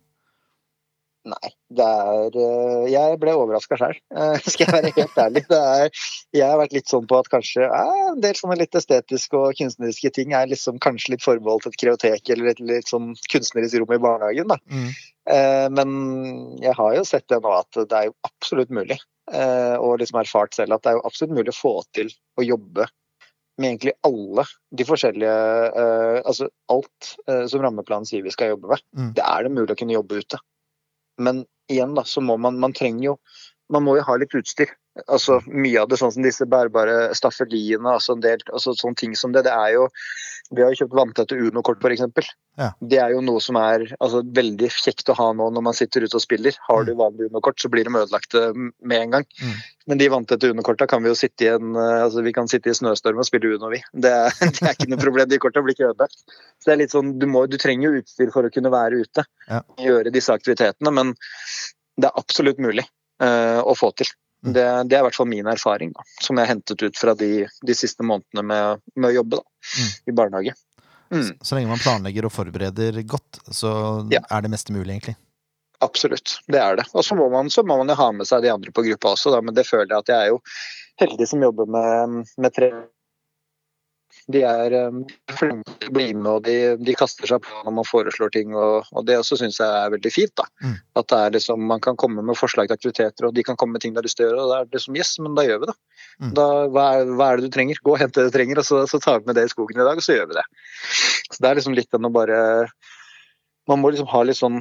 [1.22, 3.94] Nei, det er eh, Jeg ble overraska sjøl,
[4.42, 5.44] skal jeg være helt ærlig.
[5.52, 6.00] Det er,
[6.34, 9.54] jeg har vært litt sånn på at kanskje eh, en del sånne litt estetiske og
[9.60, 13.94] kunstneriske ting er liksom kanskje litt forbeholdt et kreotek eller et litt sånn kunstnerisk rom
[13.94, 14.50] i barnehagen.
[14.50, 14.58] da.
[14.74, 14.90] Mm.
[15.36, 15.94] Eh, Men
[16.64, 18.98] jeg har jo sett det nå at det er jo absolutt mulig,
[19.30, 22.10] eh, og liksom erfart selv at det er jo absolutt mulig å få til
[22.42, 22.90] å jobbe
[23.62, 24.46] med egentlig alle
[24.78, 25.36] de forskjellige
[25.76, 28.84] uh, Altså alt uh, som rammeplanen sier vi skal jobbe med.
[28.98, 29.12] Mm.
[29.18, 30.42] Det er det mulig å kunne jobbe ute.
[31.22, 33.16] Men igjen, da, så må man Man trenger jo
[33.72, 34.74] Man må jo ha litt utstyr.
[35.08, 39.16] Altså Mye av det sånn som disse bærbare staffeliene, altså en del altså sånne ting
[39.16, 39.46] som det.
[39.48, 39.88] Det er jo
[40.52, 42.32] Vi har jo kjøpt vanntette Uno-kort, f.eks.
[42.60, 42.74] Ja.
[42.84, 46.04] Det er jo noe som er altså, veldig kjekt å ha nå når man sitter
[46.04, 46.58] ute og spiller.
[46.68, 49.28] Har du vanlig Uno-kort, så blir de ødelagte med en gang.
[49.40, 49.56] Mm.
[49.88, 52.68] Men de vanntette Uno-korta kan vi jo sitte i en eh, altså vi kan sitte
[52.68, 53.80] i snøstorm og spille Uno, vi.
[53.96, 54.12] Det
[54.60, 55.32] det er ikke noe problem.
[55.32, 56.20] De korta blir ikke ødelagt.
[56.60, 59.06] Så det er litt sånn, du, må, du trenger jo utstyr for å kunne være
[59.06, 59.24] ute.
[59.48, 59.64] Ja.
[59.80, 60.92] Gjøre disse aktivitetene.
[61.00, 61.16] Men
[61.96, 62.84] det er absolutt mulig
[63.62, 64.10] å få til.
[64.42, 64.54] Mm.
[64.56, 67.14] Det, det er i hvert fall min erfaring, da, som jeg har hentet ut fra
[67.14, 69.90] de, de siste månedene med, med å jobbe da, Mm.
[70.10, 70.54] i barnehage.
[71.14, 71.24] Mm.
[71.28, 73.72] Så, så lenge man planlegger og forbereder godt, så
[74.10, 74.24] Ja.
[74.32, 75.14] er det meste mulig, egentlig.
[75.82, 76.86] Absolutt, det er det.
[76.94, 79.14] Og så må, man, så må man jo ha med seg de andre på gruppa
[79.16, 80.42] også, da, men det føler jeg at jeg er jo
[81.02, 82.72] heldig som jobber med, med tre
[84.34, 85.02] de er um,
[85.38, 88.56] flinke til å bli med, og de, de kaster seg på når man foreslår ting.
[88.58, 90.34] Og, og det også syns jeg er veldig fint.
[90.40, 90.48] da.
[90.64, 90.78] Mm.
[91.02, 93.86] At det liksom, man kan komme med forslag til aktiviteter, og de kan komme med
[93.86, 94.46] ting de har lyst til å gjøre.
[94.46, 95.78] og Det er liksom, yes, men da gjør vi det.
[96.22, 96.34] Mm.
[96.40, 97.84] Da, hva, er, hva er det du trenger?
[97.84, 99.82] Gå og hent det du trenger, og så, så tar vi med det i skogen
[99.82, 100.48] i dag, og så gjør vi det.
[101.30, 102.42] Så det er liksom litt den å bare
[103.70, 104.58] Man må liksom ha litt sånn,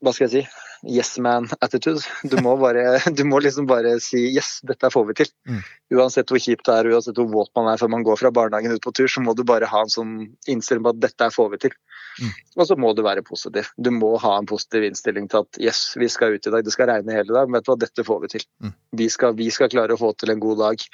[0.00, 2.02] hva skal jeg si, yes man-attitude.
[2.22, 5.32] Du må bare, du må liksom bare si yes, dette får vi til.
[5.48, 5.62] Mm.
[5.98, 8.76] Uansett hvor kjipt det er, uansett hvor våt man er før man går fra barnehagen
[8.76, 10.14] ut på tur, så må du bare ha en sånn
[10.50, 11.76] innstilling på at dette får vi til.
[12.18, 12.34] Mm.
[12.58, 13.70] Og så må du være positiv.
[13.78, 16.74] Du må ha en positiv innstilling til at yes, vi skal ut i dag, det
[16.74, 18.46] skal regne hele dag, men vet du hva, dette får vi til.
[18.64, 18.74] Mm.
[19.02, 20.86] Vi, skal, vi skal klare å få til en god dag.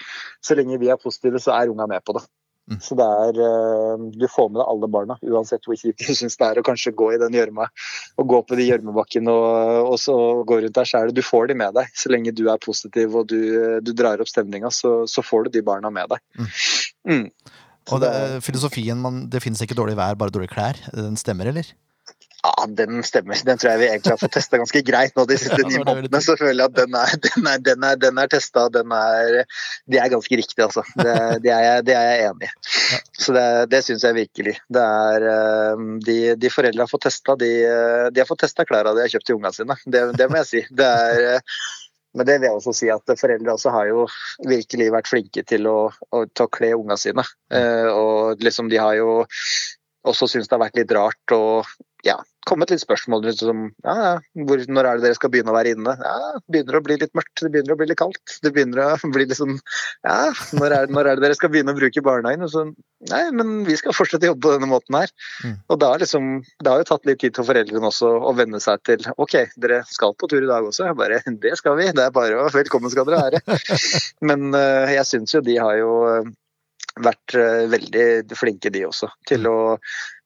[0.44, 2.24] Så lenge vi er positive, så er unga med på det.
[2.70, 2.78] Mm.
[2.80, 6.38] Så det er, eh, Du får med deg alle barna, uansett hvor kjipt du syns
[6.40, 7.66] det er å kanskje gå i den gjørma.
[8.16, 10.16] Og gå på de gjørmebakkene og, og så
[10.48, 11.12] gå rundt der sjøl.
[11.12, 11.92] Du får de med deg.
[11.92, 13.38] Så lenge du er positiv og du,
[13.84, 16.24] du drar opp stemninga, så, så får du de barna med deg.
[16.40, 16.50] Mm.
[17.10, 17.26] Mm.
[17.92, 21.52] Og det, det- filosofien man, 'det finnes ikke dårlig vær, bare dårlige klær', den stemmer,
[21.52, 21.68] eller?
[22.44, 23.38] Ja, den stemmer.
[23.46, 26.20] Den tror jeg vi egentlig har fått testa ganske greit nå de siste ni månedene.
[26.20, 29.38] Så føler jeg at den er, den er, den er, den er testa, den er
[29.88, 30.84] De er ganske riktige, altså.
[30.98, 31.14] Det,
[31.46, 32.74] det, er, det er jeg enig i.
[33.16, 34.58] Så det, det syns jeg virkelig.
[34.76, 37.52] Det er eh, De, de foreldra har fått testa, de,
[38.12, 39.78] de har fått testa klærne de har kjøpt til ungene sine.
[39.88, 40.62] Det, det må jeg si.
[40.68, 41.40] Det er
[42.14, 44.04] men det vil jeg også si at foreldre også har jo
[44.46, 47.24] virkelig vært flinke til å, å, til å kle ungene sine.
[47.50, 49.24] Eh, og liksom de har jo
[50.04, 51.42] også syntes det har vært litt rart å
[52.04, 52.18] ja,
[52.48, 54.12] kommet litt spørsmål rundt som ja, ja,
[54.46, 55.94] hvor, når er det dere skal begynne å være inne?
[56.00, 58.36] Ja, det begynner å bli litt mørkt, det begynner å bli litt kaldt.
[58.44, 59.56] Det begynner å bli litt sånn
[60.04, 60.18] Ja,
[60.56, 62.46] når er, når er det dere skal begynne å bruke barnehagen?
[62.46, 62.66] Og så,
[63.12, 65.14] nei, men vi skal fortsette å jobbe på denne måten her.
[65.44, 65.56] Mm.
[65.72, 66.30] Og da liksom,
[66.60, 69.82] det har jo tatt litt tid for foreldrene også å venne seg til ok, dere
[69.90, 70.88] skal på tur i dag også.
[70.90, 73.60] Jeg bare, det skal vi, det er bare å Velkommen skal dere være.
[74.28, 76.32] Men eh, jeg syns jo de har jo eh,
[77.02, 79.56] vært eh, veldig flinke, de også, til å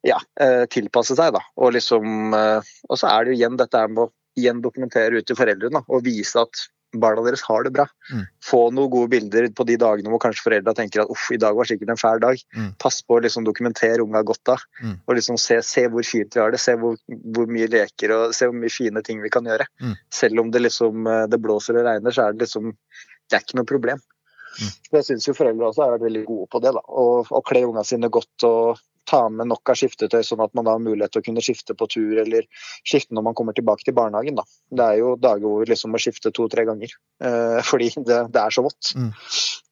[0.07, 1.35] ja, eh, tilpasse seg.
[1.35, 4.63] da, Og liksom, eh, og så er det jo igjen dette her med å igjen
[4.63, 7.85] dokumentere ut til foreldrene og vise at barna deres har det bra.
[8.13, 8.23] Mm.
[8.45, 11.57] Få noen gode bilder på de dagene hvor kanskje foreldra tenker at uff, i dag
[11.57, 12.41] var sikkert en fæl dag.
[12.57, 12.71] Mm.
[12.81, 14.57] Pass på å liksom dokumentere unga godt da.
[14.81, 14.95] Mm.
[15.05, 16.97] Og liksom se, se hvor fint vi har det, se hvor,
[17.35, 19.69] hvor mye leker og se hvor mye fine ting vi kan gjøre.
[19.85, 19.97] Mm.
[20.21, 22.73] Selv om det liksom eh, det blåser og regner, så er det liksom
[23.29, 24.05] det er ikke noe problem.
[24.59, 24.71] Mm.
[24.97, 26.73] Jeg syns jo foreldre også har vært veldig gode på det.
[26.73, 30.67] da, å kle unga sine godt og ta med nok av skiftetøy, sånn at man
[30.69, 32.49] da har mulighet til å kunne skifte på tur eller
[32.87, 34.37] skifte når man kommer tilbake til barnehagen.
[34.37, 34.45] da.
[34.69, 36.93] Det er jo dager hvor vi liksom må skifte to-tre ganger
[37.25, 38.93] eh, fordi det, det er så vått.
[38.99, 39.11] Mm.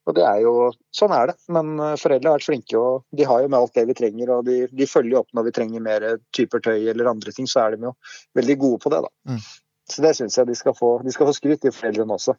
[0.06, 0.54] Og det er jo,
[0.94, 3.76] Sånn er det, men eh, foreldre har vært flinke og de har jo med alt
[3.76, 4.32] det vi trenger.
[4.38, 7.66] og De, de følger opp når vi trenger mer typer tøy eller andre ting, så
[7.66, 7.94] er de jo
[8.38, 9.04] veldig gode på det.
[9.04, 9.34] da.
[9.34, 9.46] Mm.
[9.86, 12.34] Så det syns jeg de skal få, de skal få skryt, de foreldrene også,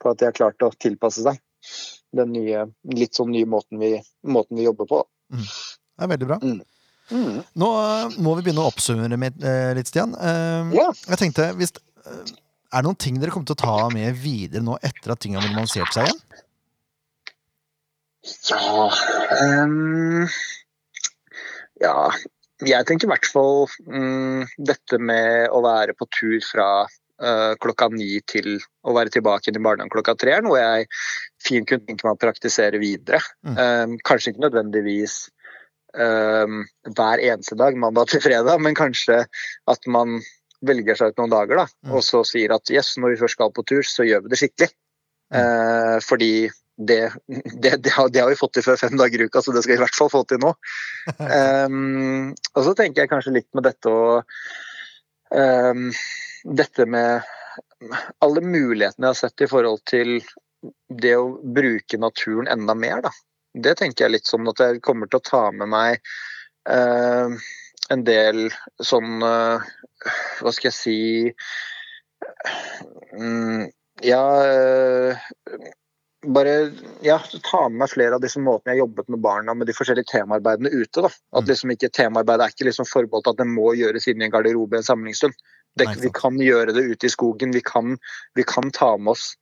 [0.00, 1.40] på at de har klart å tilpasse seg
[2.16, 2.64] den nye,
[2.94, 5.02] litt sånn nye måten vi, måten vi jobber på.
[5.98, 6.38] Det er veldig bra.
[6.42, 6.60] Mm.
[7.08, 7.38] Mm.
[7.58, 10.14] Nå eh, må vi begynne å oppsummere med, eh, litt, Stian.
[10.76, 10.90] Ja.
[11.08, 11.74] Jeg tenkte, hvis,
[12.04, 12.36] eh,
[12.68, 15.38] Er det noen ting dere kommer til å ta med videre nå etter at ting
[15.38, 16.18] har normalisert seg igjen?
[18.50, 18.90] Ja
[19.64, 20.26] um,
[21.80, 22.10] Ja,
[22.60, 27.88] jeg tenker i hvert fall um, dette med å være på tur fra uh, klokka
[27.94, 30.90] ni til å være tilbake i barnehagen klokka tre, er noe jeg
[31.40, 33.22] fint kunne tenke meg å praktisere videre.
[33.46, 33.56] Mm.
[33.56, 35.22] Um, kanskje ikke nødvendigvis
[35.96, 39.22] hver eneste dag, mandag til fredag, men kanskje
[39.72, 40.18] at man
[40.66, 41.92] velger seg ut noen dager, da, Mm.
[41.94, 44.40] og så sier at yes, når vi først skal på tur, så gjør vi det
[44.40, 44.70] skikkelig.
[45.32, 45.38] Mm.
[45.40, 46.32] Eh, fordi
[46.78, 49.52] det, det, det, har, det har vi fått til før fem dager i uka, så
[49.52, 50.54] det skal vi i hvert fall få til nå.
[51.18, 54.22] Um, og så tenker jeg kanskje litt med dette og
[55.34, 55.90] um,
[56.48, 57.26] Dette med
[58.22, 60.20] alle mulighetene jeg har sett i forhold til
[61.02, 63.10] det å bruke naturen enda mer, da.
[63.64, 65.98] Det tenker jeg litt sånn at jeg kommer til å ta med meg
[66.70, 67.34] eh,
[67.94, 68.48] en del
[68.84, 69.66] sånn eh,
[70.42, 70.98] Hva skal jeg si
[73.16, 73.66] mm,
[74.06, 75.28] Ja eh,
[76.26, 76.54] bare
[77.06, 79.74] ja, ta med meg flere av disse måtene jeg har jobbet med barna med de
[79.76, 81.04] forskjellige temaarbeidene ute.
[81.04, 81.10] da.
[81.32, 81.48] At Mm.
[81.52, 84.76] liksom ikke Temaarbeidet er ikke liksom forbeholdt at det må gjøres inne i en garderobe
[84.76, 85.36] en samlingsstund.
[85.78, 87.54] Det, vi kan gjøre det ute i skogen.
[87.54, 87.98] Vi kan,
[88.34, 89.36] vi kan ta med oss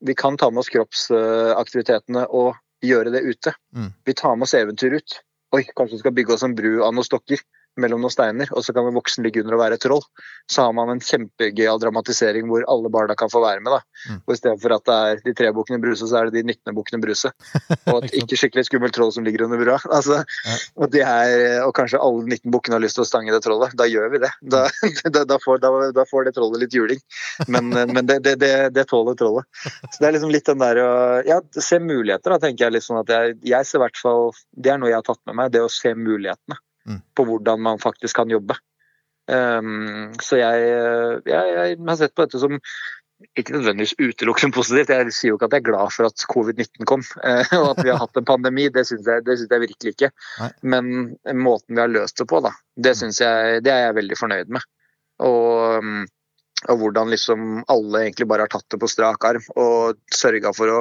[0.00, 3.54] vi kan ta med oss kroppsaktivitetene og gjøre det ute.
[3.74, 3.92] Mm.
[4.06, 5.20] Vi tar med oss eventyr ut.
[5.56, 7.40] Oi, kanskje vi skal bygge oss en bru av noen stokker
[7.80, 10.02] mellom noen steiner, og så kan en voksen ligge under og være troll.
[10.50, 13.72] Så har man en kjempegøyal dramatisering hvor alle barna kan få være med.
[13.76, 13.80] da.
[14.08, 14.20] Mm.
[14.26, 17.00] Og Istedenfor at det er de tre bukkene Bruse, så er det de 19 bukkene
[17.02, 17.32] Bruse.
[17.92, 19.78] Og et Ikke skikkelig skummelt troll som ligger under brua.
[19.98, 20.54] Altså, Ja.
[20.78, 23.74] og, det er, og kanskje alle 19 bukkene har lyst til å stange det trollet.
[23.78, 24.30] Da gjør vi det.
[24.42, 24.66] Da,
[25.14, 27.00] da, da, får, da, får det trollet litt juling.
[27.48, 29.48] Men, men det, det, det, det tåler trollet.
[29.64, 30.90] Så det er liksom litt den der å
[31.26, 32.76] ja, se muligheter, da, tenker jeg.
[32.78, 35.38] liksom at jeg, jeg ser i hvert fall Det er noe jeg har tatt med
[35.38, 36.58] meg, det å se mulighetene
[36.88, 37.02] Mm.
[37.14, 38.56] på hvordan man faktisk kan jobbe.
[39.28, 40.68] Um, så jeg,
[41.28, 42.54] jeg, jeg har sett på dette som
[43.38, 44.92] ikke nødvendigvis utelukkende positivt.
[44.94, 47.80] Jeg sier jo ikke at jeg er glad for at covid-19 kom, eh, og at
[47.82, 48.68] vi har hatt en pandemi.
[48.74, 50.12] Det syns jeg, jeg virkelig ikke.
[50.38, 50.50] Nei.
[50.74, 50.92] Men
[51.42, 54.68] måten vi har løst det på, da, det, jeg, det er jeg veldig fornøyd med.
[55.26, 56.06] Og, um,
[56.68, 60.78] og hvordan liksom alle egentlig bare har tatt det på strak arm og sørga for
[60.78, 60.80] å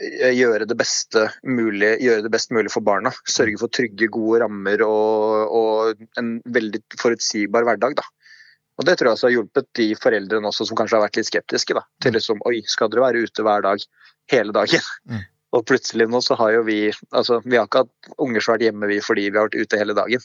[0.00, 3.12] gjøre det, beste mulig, gjøre det best mulig for barna.
[3.28, 7.98] Sørge for trygge, gode rammer og, og en veldig forutsigbar hverdag.
[8.00, 8.06] da.
[8.80, 11.28] Og Det tror jeg også har hjulpet de foreldrene også som kanskje har vært litt
[11.28, 11.76] skeptiske.
[11.76, 13.84] da, Til liksom Oi, skal dere være ute hver dag
[14.32, 14.88] hele dagen?
[15.10, 15.22] Mm.
[15.52, 16.78] Og plutselig nå så har jo vi
[17.12, 19.58] altså vi har ikke hatt unger som har vært hjemme vi fordi vi har vært
[19.60, 20.22] ute hele dagen.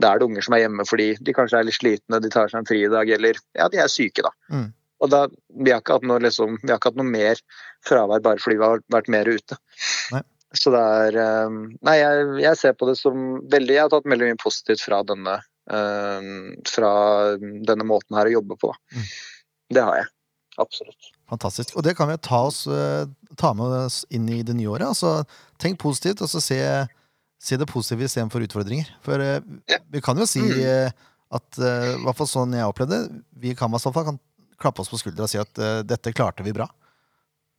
[0.00, 2.48] Da er det unger som er hjemme fordi de kanskje er litt slitne, de tar
[2.48, 4.24] seg en fridag eller ja, de er syke.
[4.24, 4.32] da.
[4.48, 4.70] Mm.
[5.00, 5.22] Og da,
[5.64, 7.40] Vi har noe, liksom, vi har ikke hatt noe mer
[7.86, 9.56] fravær bare fordi vi har vært mer ute.
[10.12, 10.22] Nei.
[10.52, 14.08] Så det er eh, Nei, jeg, jeg ser på det som veldig Jeg har tatt
[14.10, 15.36] veldig mye positivt fra denne,
[15.70, 16.30] eh,
[16.68, 16.92] fra
[17.38, 18.72] denne måten her å jobbe på.
[18.96, 19.04] Mm.
[19.76, 20.08] Det har jeg.
[20.60, 21.10] Absolutt.
[21.30, 21.76] Fantastisk.
[21.78, 23.06] Og det kan vi ta, oss, eh,
[23.38, 24.90] ta med oss inn i det nye året.
[24.90, 25.20] Altså,
[25.62, 26.58] tenk positivt, og så se,
[27.40, 28.90] se det positive istedenfor utfordringer.
[29.06, 29.38] For eh,
[29.70, 29.78] Ja.
[29.88, 30.58] vi kan jo si Mm.
[30.66, 30.90] eh,
[31.30, 34.18] at, i hvert fall sånn jeg opplevde vi i Canvas kan
[34.60, 36.68] klappe oss på skuldra og si at uh, dette klarte vi bra.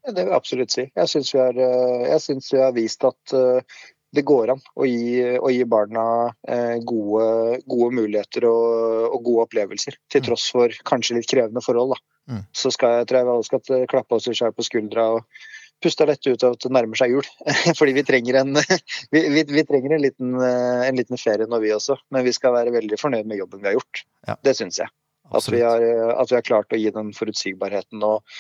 [0.06, 0.86] Ja, Det vil jeg absolutt si.
[0.90, 3.82] Jeg syns vi, eh, vi har vist at uh,
[4.12, 9.48] det går an å gi, å gi barna uh, gode, gode muligheter og, og gode
[9.48, 10.28] opplevelser, til Mm.
[10.28, 11.96] tross for kanskje litt krevende forhold.
[12.30, 12.44] Mm.
[12.54, 15.46] Så skal jeg, tror jeg vi alle skal klappe oss selv på skuldra og
[15.82, 17.30] puste lett ut av at det nærmer seg jul.
[17.80, 18.54] Fordi vi trenger en,
[19.14, 21.98] vi, vi, vi trenger en, liten, en liten ferie nå, vi også.
[22.14, 24.04] Men vi skal være veldig fornøyd med jobben vi har gjort.
[24.28, 24.38] Ja.
[24.46, 24.92] Det syns jeg.
[25.32, 25.84] At vi, har,
[26.22, 28.34] at vi har klart å gi den forutsigbarheten og,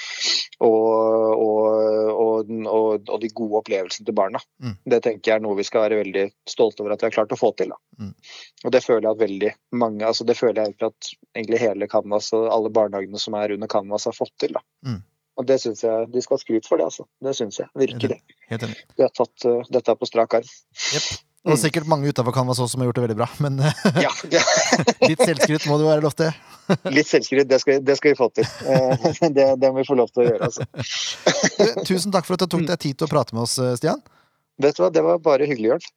[0.59, 1.43] og,
[2.11, 4.41] og, og, de gode opplevelsene til barna.
[4.63, 4.75] Mm.
[4.93, 7.35] Det tenker jeg er noe vi skal være veldig stolte over at vi har klart
[7.35, 7.71] å få til.
[7.99, 8.11] Mm.
[8.65, 12.31] Og det føler jeg at veldig mange, altså det føler jeg at egentlig hele Canvas
[12.37, 14.59] og alle barnehagene som er under Canvas har fått til.
[14.87, 15.01] Mm.
[15.39, 17.07] Og det syns jeg de skal ha skryt for det, altså.
[17.23, 18.19] Det syns jeg virkelig.
[18.51, 18.79] Helt enig.
[18.97, 20.55] Vi har tatt uh, dette på strak arm.
[20.91, 21.07] Jepp.
[21.41, 21.57] Og Mm.
[21.57, 24.41] sikkert mange utenfor Canvas også som har gjort det veldig bra, men eh, Ja, ja.
[25.09, 26.29] litt selvskryt må det være lov til.
[26.97, 28.45] Litt selvskryt, det, skal- det skal vi få til.
[28.69, 30.67] Eh, det, det må vi få lov til å gjøre, altså.
[31.89, 34.03] Tusen takk for at du tok deg tid til å prate med oss, eh, Stian.
[34.61, 35.89] Vet du hva, det var bare hyggelig, Jørn.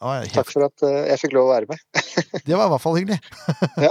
[0.00, 1.80] Ja, helt- Takk for at jeg fikk lov å være med.
[2.46, 3.18] Det var i hvert fall hyggelig.
[3.80, 3.90] Ja.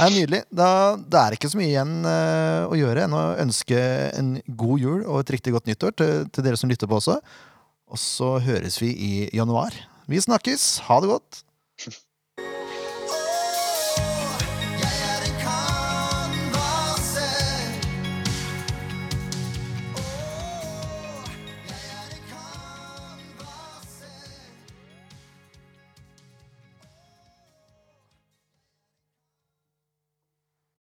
[0.00, 0.40] Nei, Nydelig.
[0.56, 3.80] Da, det er ikke så mye igjen uh, å gjøre enn å ønske
[4.16, 7.18] en god jul og et riktig godt nyttår til, til dere som lytter på også.
[7.90, 9.74] Og så høres vi i januar.
[10.10, 10.78] Vi snakkes.
[10.86, 11.40] Ha det godt.